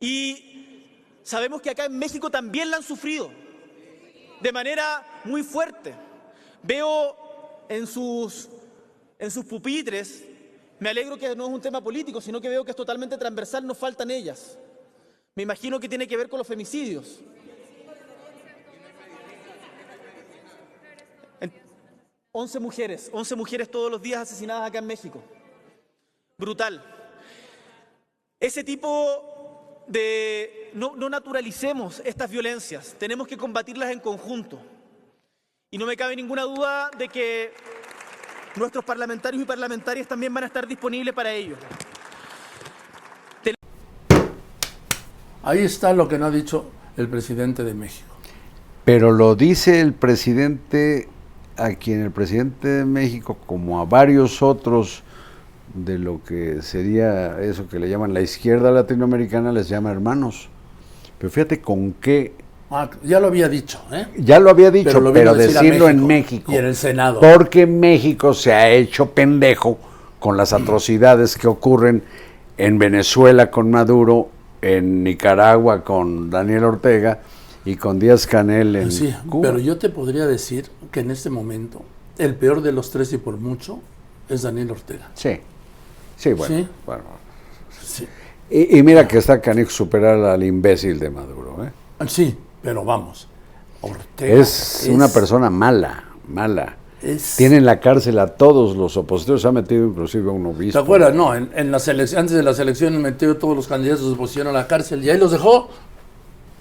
[0.00, 3.30] Y sabemos que acá en México también la han sufrido
[4.40, 5.94] de manera muy fuerte.
[6.62, 7.16] Veo
[7.68, 8.48] en sus,
[9.18, 10.24] en sus pupitres,
[10.78, 13.66] me alegro que no es un tema político, sino que veo que es totalmente transversal,
[13.66, 14.58] nos faltan ellas.
[15.34, 17.20] Me imagino que tiene que ver con los femicidios.
[22.32, 25.22] 11 mujeres, 11 mujeres todos los días asesinadas acá en México.
[26.38, 26.82] Brutal.
[28.38, 30.70] Ese tipo de...
[30.74, 34.60] No, no naturalicemos estas violencias, tenemos que combatirlas en conjunto.
[35.72, 37.52] Y no me cabe ninguna duda de que
[38.56, 41.56] nuestros parlamentarios y parlamentarias también van a estar disponibles para ello.
[45.42, 46.66] Ahí está lo que no ha dicho
[46.96, 48.08] el presidente de México.
[48.84, 51.08] Pero lo dice el presidente,
[51.56, 55.02] a quien el presidente de México, como a varios otros
[55.74, 60.48] de lo que sería eso que le llaman la izquierda latinoamericana, les llama hermanos.
[61.18, 62.34] Pero fíjate con qué...
[62.70, 64.06] Ah, ya lo había dicho, ¿eh?
[64.16, 66.52] Ya lo había dicho, Pero decir decirlo en México México.
[66.52, 67.20] y en el Senado.
[67.20, 69.78] Porque México se ha hecho pendejo
[70.18, 72.02] con las atrocidades que ocurren
[72.56, 74.28] en Venezuela con Maduro,
[74.62, 77.20] en Nicaragua con Daniel Ortega
[77.64, 79.48] y con Díaz Canel en Sí, Cuba.
[79.48, 81.82] pero yo te podría decir que en este momento
[82.18, 83.80] el peor de los tres y por mucho
[84.28, 85.08] es Daniel Ortega.
[85.14, 85.38] Sí,
[86.16, 86.56] sí, bueno.
[86.56, 86.68] Sí.
[86.86, 87.02] bueno.
[87.82, 88.06] Sí,
[88.50, 91.64] Y, y mira que está canijo superar al imbécil de Maduro.
[91.64, 91.70] ¿eh?
[92.06, 93.26] sí pero vamos.
[93.80, 96.76] Ortega Es, una persona mala, mala.
[97.02, 100.78] Es- Tiene en la cárcel a todos los opositores, ha metido inclusive a un obispo.
[100.78, 101.14] ¿Te acuerdas?
[101.14, 104.52] No, en, en las antes de las elecciones metió todos los candidatos de oposición a
[104.52, 105.68] la cárcel y ahí los dejó.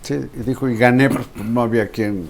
[0.02, 0.16] Sí,
[0.46, 2.30] dijo, y gané, pues no había quien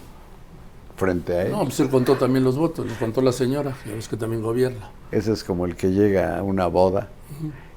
[0.98, 1.52] frente a él.
[1.52, 4.42] No, pues él contó también los votos, los contó la señora, ya ves que también
[4.42, 4.90] gobierna.
[5.12, 7.08] Ese es como el que llega a una boda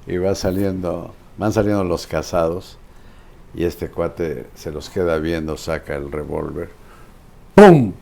[0.06, 2.78] y va saliendo, van saliendo los casados
[3.54, 6.70] y este cuate se los queda viendo, saca el revólver,
[7.54, 7.92] ¡pum!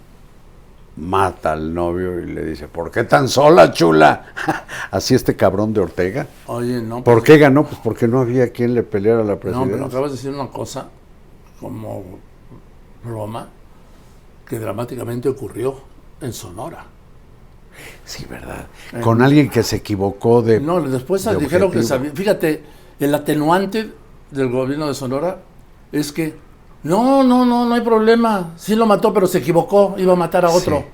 [0.97, 4.27] Mata al novio y le dice, ¿por qué tan sola, chula?
[4.91, 6.27] Así este cabrón de Ortega.
[6.47, 7.03] Oye, no.
[7.05, 7.65] ¿Por qué ganó?
[7.65, 9.73] Pues porque no había quien le peleara a la No, presidencia.
[9.73, 10.89] pero acabas de decir una cosa
[11.61, 12.05] como
[13.05, 13.49] broma
[14.47, 15.77] que dramáticamente ocurrió
[16.21, 16.85] en Sonora.
[18.05, 18.67] Sí, ¿verdad?
[19.01, 20.61] Con alguien que se equivocó de...
[20.61, 22.11] No, después de dijeron que sabía.
[22.13, 22.63] Fíjate,
[22.99, 23.93] el atenuante
[24.31, 25.39] del gobierno de Sonora
[25.93, 26.35] es que
[26.83, 28.53] no, no, no, no hay problema.
[28.57, 30.79] Sí lo mató, pero se equivocó, iba a matar a otro.
[30.79, 30.85] Sí.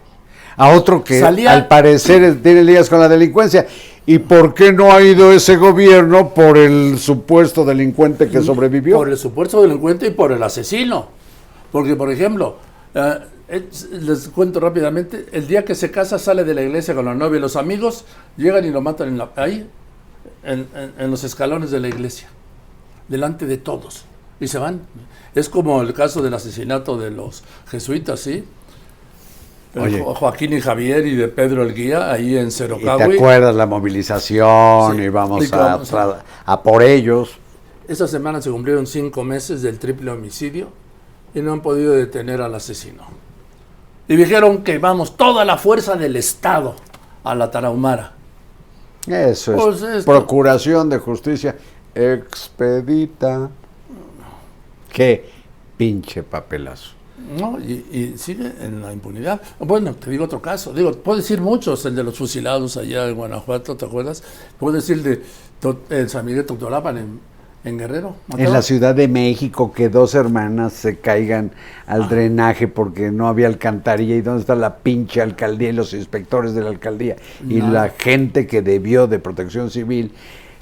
[0.58, 3.66] A otro que Salía- al parecer tiene ligas con la delincuencia.
[4.06, 8.96] ¿Y por qué no ha ido ese gobierno por el supuesto delincuente que sobrevivió?
[8.96, 11.08] Por el supuesto delincuente y por el asesino.
[11.72, 12.56] Porque, por ejemplo,
[12.94, 13.18] eh,
[13.48, 17.14] es- les cuento rápidamente, el día que se casa sale de la iglesia con la
[17.14, 18.04] novia y los amigos,
[18.36, 19.68] llegan y lo matan en la- ahí,
[20.44, 22.28] en, en- en los escalones de la iglesia,
[23.08, 24.04] delante de todos.
[24.40, 24.80] Y se van.
[25.36, 28.44] Es como el caso del asesinato de los jesuitas, ¿sí?
[29.74, 30.00] El Oye.
[30.02, 33.06] Jo- Joaquín y Javier y de Pedro el Guía, ahí en ¿Y Cerocagüe.
[33.06, 35.02] te acuerdas la movilización Sí.
[35.02, 37.36] y vamos a, a- por ellos?
[37.86, 40.68] Esta semana se cumplieron cinco meses del triple homicidio
[41.34, 43.02] y no han podido detener al asesino.
[44.08, 46.74] Y dijeron que vamos toda la fuerza del Estado
[47.24, 48.14] a la Tarahumara.
[49.06, 51.54] Eso es Pues procuración de justicia
[51.94, 53.50] expedita.
[54.92, 55.24] Qué
[55.76, 56.92] pinche papelazo.
[57.38, 57.58] ¿no?
[57.58, 59.40] Y, y sigue en la impunidad.
[59.58, 60.72] Bueno, te digo otro caso.
[60.72, 64.22] Digo, puedo decir muchos, el de los fusilados allá en Guanajuato, ¿te acuerdas?
[64.58, 65.22] Puedo decir de
[65.90, 67.20] el San Miguel Totolapan en,
[67.64, 68.16] en Guerrero.
[68.36, 71.52] En la Ciudad de México que dos hermanas se caigan
[71.86, 72.08] al Ah.
[72.08, 76.62] drenaje porque no había alcantarilla y dónde está la pinche alcaldía y los inspectores de
[76.62, 77.16] la alcaldía
[77.48, 80.12] y la gente que debió de protección civil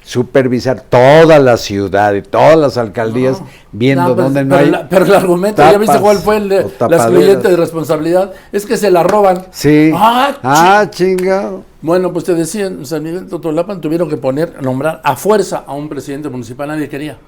[0.04, 3.46] supervisar toda la ciudad y todas las alcaldías No.
[3.72, 6.36] viendo No, pues, dónde no pero hay la- pero el argumento, ¿ya viste cuál fue
[6.36, 7.06] el de o la tapaderas.
[7.06, 8.32] excluyente de responsabilidad?
[8.52, 9.46] Es que se la roban.
[9.50, 9.90] Sí.
[9.94, 11.62] Ah, Ah, chingado.
[11.80, 15.74] Bueno, pues te decía, en San Miguel Totolapan tuvieron que poner, nombrar a fuerza a
[15.74, 17.18] un presidente municipal, nadie quería.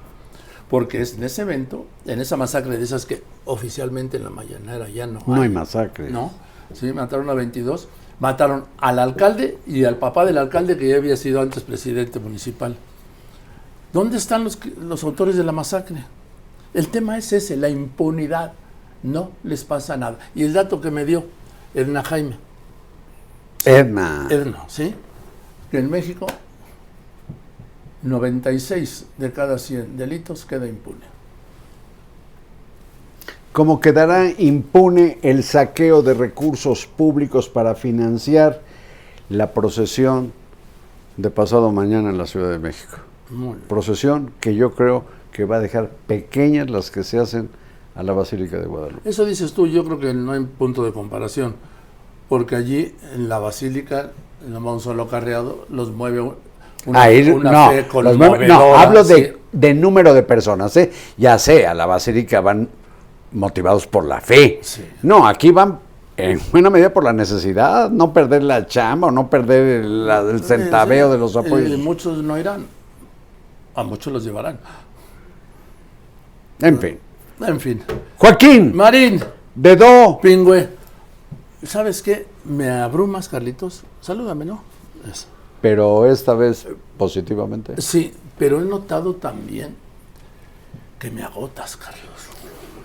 [0.69, 4.89] Porque es en ese evento, en esa masacre de esas que oficialmente en la mañanera
[4.89, 5.25] ya no hay.
[5.27, 6.09] No hay masacre.
[6.09, 6.31] No,
[6.73, 7.87] sí, mataron a 22,
[8.19, 12.75] mataron al alcalde y al papá del alcalde que ya había sido antes presidente municipal.
[13.93, 16.03] ¿Dónde están los, los autores de la masacre?
[16.73, 18.53] El tema es ese, la impunidad.
[19.03, 20.19] No les pasa nada.
[20.35, 21.25] Y el dato que me dio
[21.73, 22.37] Edna Jaime,
[23.65, 24.27] Edna.
[24.29, 24.95] Edna, ¿sí?
[25.71, 26.27] Que en México
[28.03, 31.16] 96 de cada 100 delitos queda impune.
[33.57, 38.61] ¿Cómo quedará impune el saqueo de recursos públicos para financiar
[39.29, 40.31] la procesión
[41.17, 42.97] de pasado mañana en la Ciudad de México?
[43.67, 47.49] Procesión que yo creo que va a dejar pequeñas las que se hacen
[47.95, 49.09] a la Basílica de Guadalupe.
[49.09, 51.55] Eso dices tú, yo creo que no hay punto de comparación,
[52.29, 54.11] porque allí en la basílica,
[54.45, 56.21] en el mausoleo carreado, los mueve
[56.85, 59.33] una, Ahí, una no, fe los mueve- no, hablo de, ¿sí?
[59.51, 60.91] de número de personas, ¿eh?
[61.17, 62.69] Ya sé, a la Basílica van
[63.37, 64.59] motivados por la fe.
[64.61, 64.83] Sí.
[65.03, 65.79] No, aquí van
[66.17, 70.21] en buena medida por la necesidad, no perder la chamba o no perder el, la-
[70.21, 71.77] el centaveo Sí, de los apoyos.
[71.79, 72.65] muchos no irán,
[73.75, 74.59] a muchos los llevarán.
[76.59, 76.99] En fin.
[77.39, 77.83] En fin.
[78.17, 79.21] Joaquín, Marín,
[79.53, 80.19] dedo.
[80.19, 80.69] pingüe,
[81.63, 82.25] ¿sabes qué?
[82.45, 83.83] Me abrumas, Carlitos.
[84.01, 84.63] Salúdame, ¿no?
[85.09, 85.27] Eso.
[85.61, 86.67] Pero esta vez
[86.97, 87.79] positivamente.
[87.79, 89.75] Sí, pero he notado también
[90.99, 91.97] que me agotas, Carlos.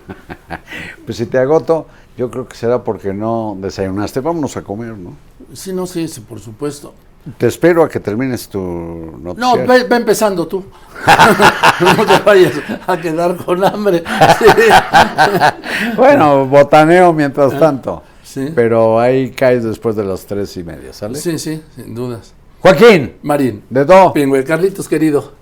[1.04, 1.86] Pues si te agoto,
[2.16, 4.20] yo creo que será porque no desayunaste.
[4.20, 5.14] Vámonos a comer, ¿no?
[5.52, 6.92] Sí, no, sí, sí, por supuesto.
[7.38, 9.66] Te espero a que termines tu No, noticiario.
[9.66, 10.64] ve, ve empezando tú.
[11.96, 12.52] no te vayas
[12.86, 14.02] a quedar con hambre.
[14.38, 14.44] Sí.
[15.96, 18.02] Bueno, botaneo mientras tanto.
[18.22, 18.50] Sí.
[18.54, 21.18] Pero ahí caes después de las tres y media, ¿sale?
[21.18, 22.32] sí, sí, sin dudas.
[22.60, 24.12] Joaquín, Marín, dedo.
[24.12, 25.32] Pingüe, Carlitos querido.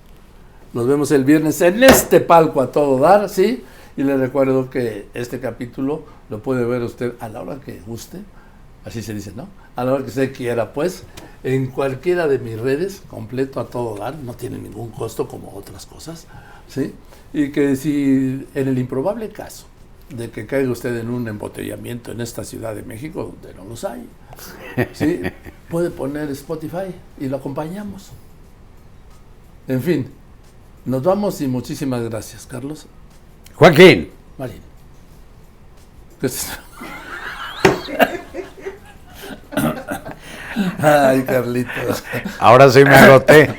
[0.72, 3.64] Nos vemos el viernes en este palco a todo dar, ¿sí?
[3.96, 8.18] Y le recuerdo que este capítulo lo puede ver usted a la hora que guste,
[8.84, 9.48] así se dice, ¿no?
[9.74, 11.02] A la hora que usted quiera, pues,
[11.42, 15.86] en cualquiera de mis redes, completo a todo dar, no tiene ningún costo como otras
[15.86, 16.28] cosas,
[16.68, 16.94] ¿sí?
[17.32, 19.66] Y que si en el improbable caso
[20.08, 23.82] de que caiga usted en un embotellamiento en esta Ciudad de México, donde no los
[23.82, 24.08] hay,
[24.92, 25.20] ¿sí?
[25.68, 28.10] Puede poner Spotify y lo acompañamos.
[29.66, 30.19] En fin,
[30.84, 32.86] nos vamos y muchísimas gracias, Carlos.
[33.54, 34.60] Joaquín, Marín.
[36.20, 36.48] ¿Qué es-
[40.82, 42.02] Ay, Carlitos.
[42.38, 43.54] ahora sí me agoté.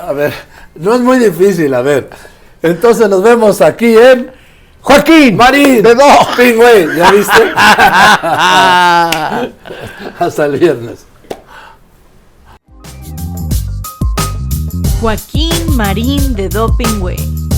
[0.00, 0.32] A ver,
[0.76, 2.08] no es muy difícil, a ver.
[2.62, 4.30] Entonces nos vemos aquí en
[4.80, 5.82] Joaquín, Marín.
[5.82, 6.04] dedo.
[6.36, 7.52] Pingüe, ¿ya viste?
[10.18, 11.06] Hasta el viernes.
[15.02, 17.51] Joaquín Marín de Dopingway.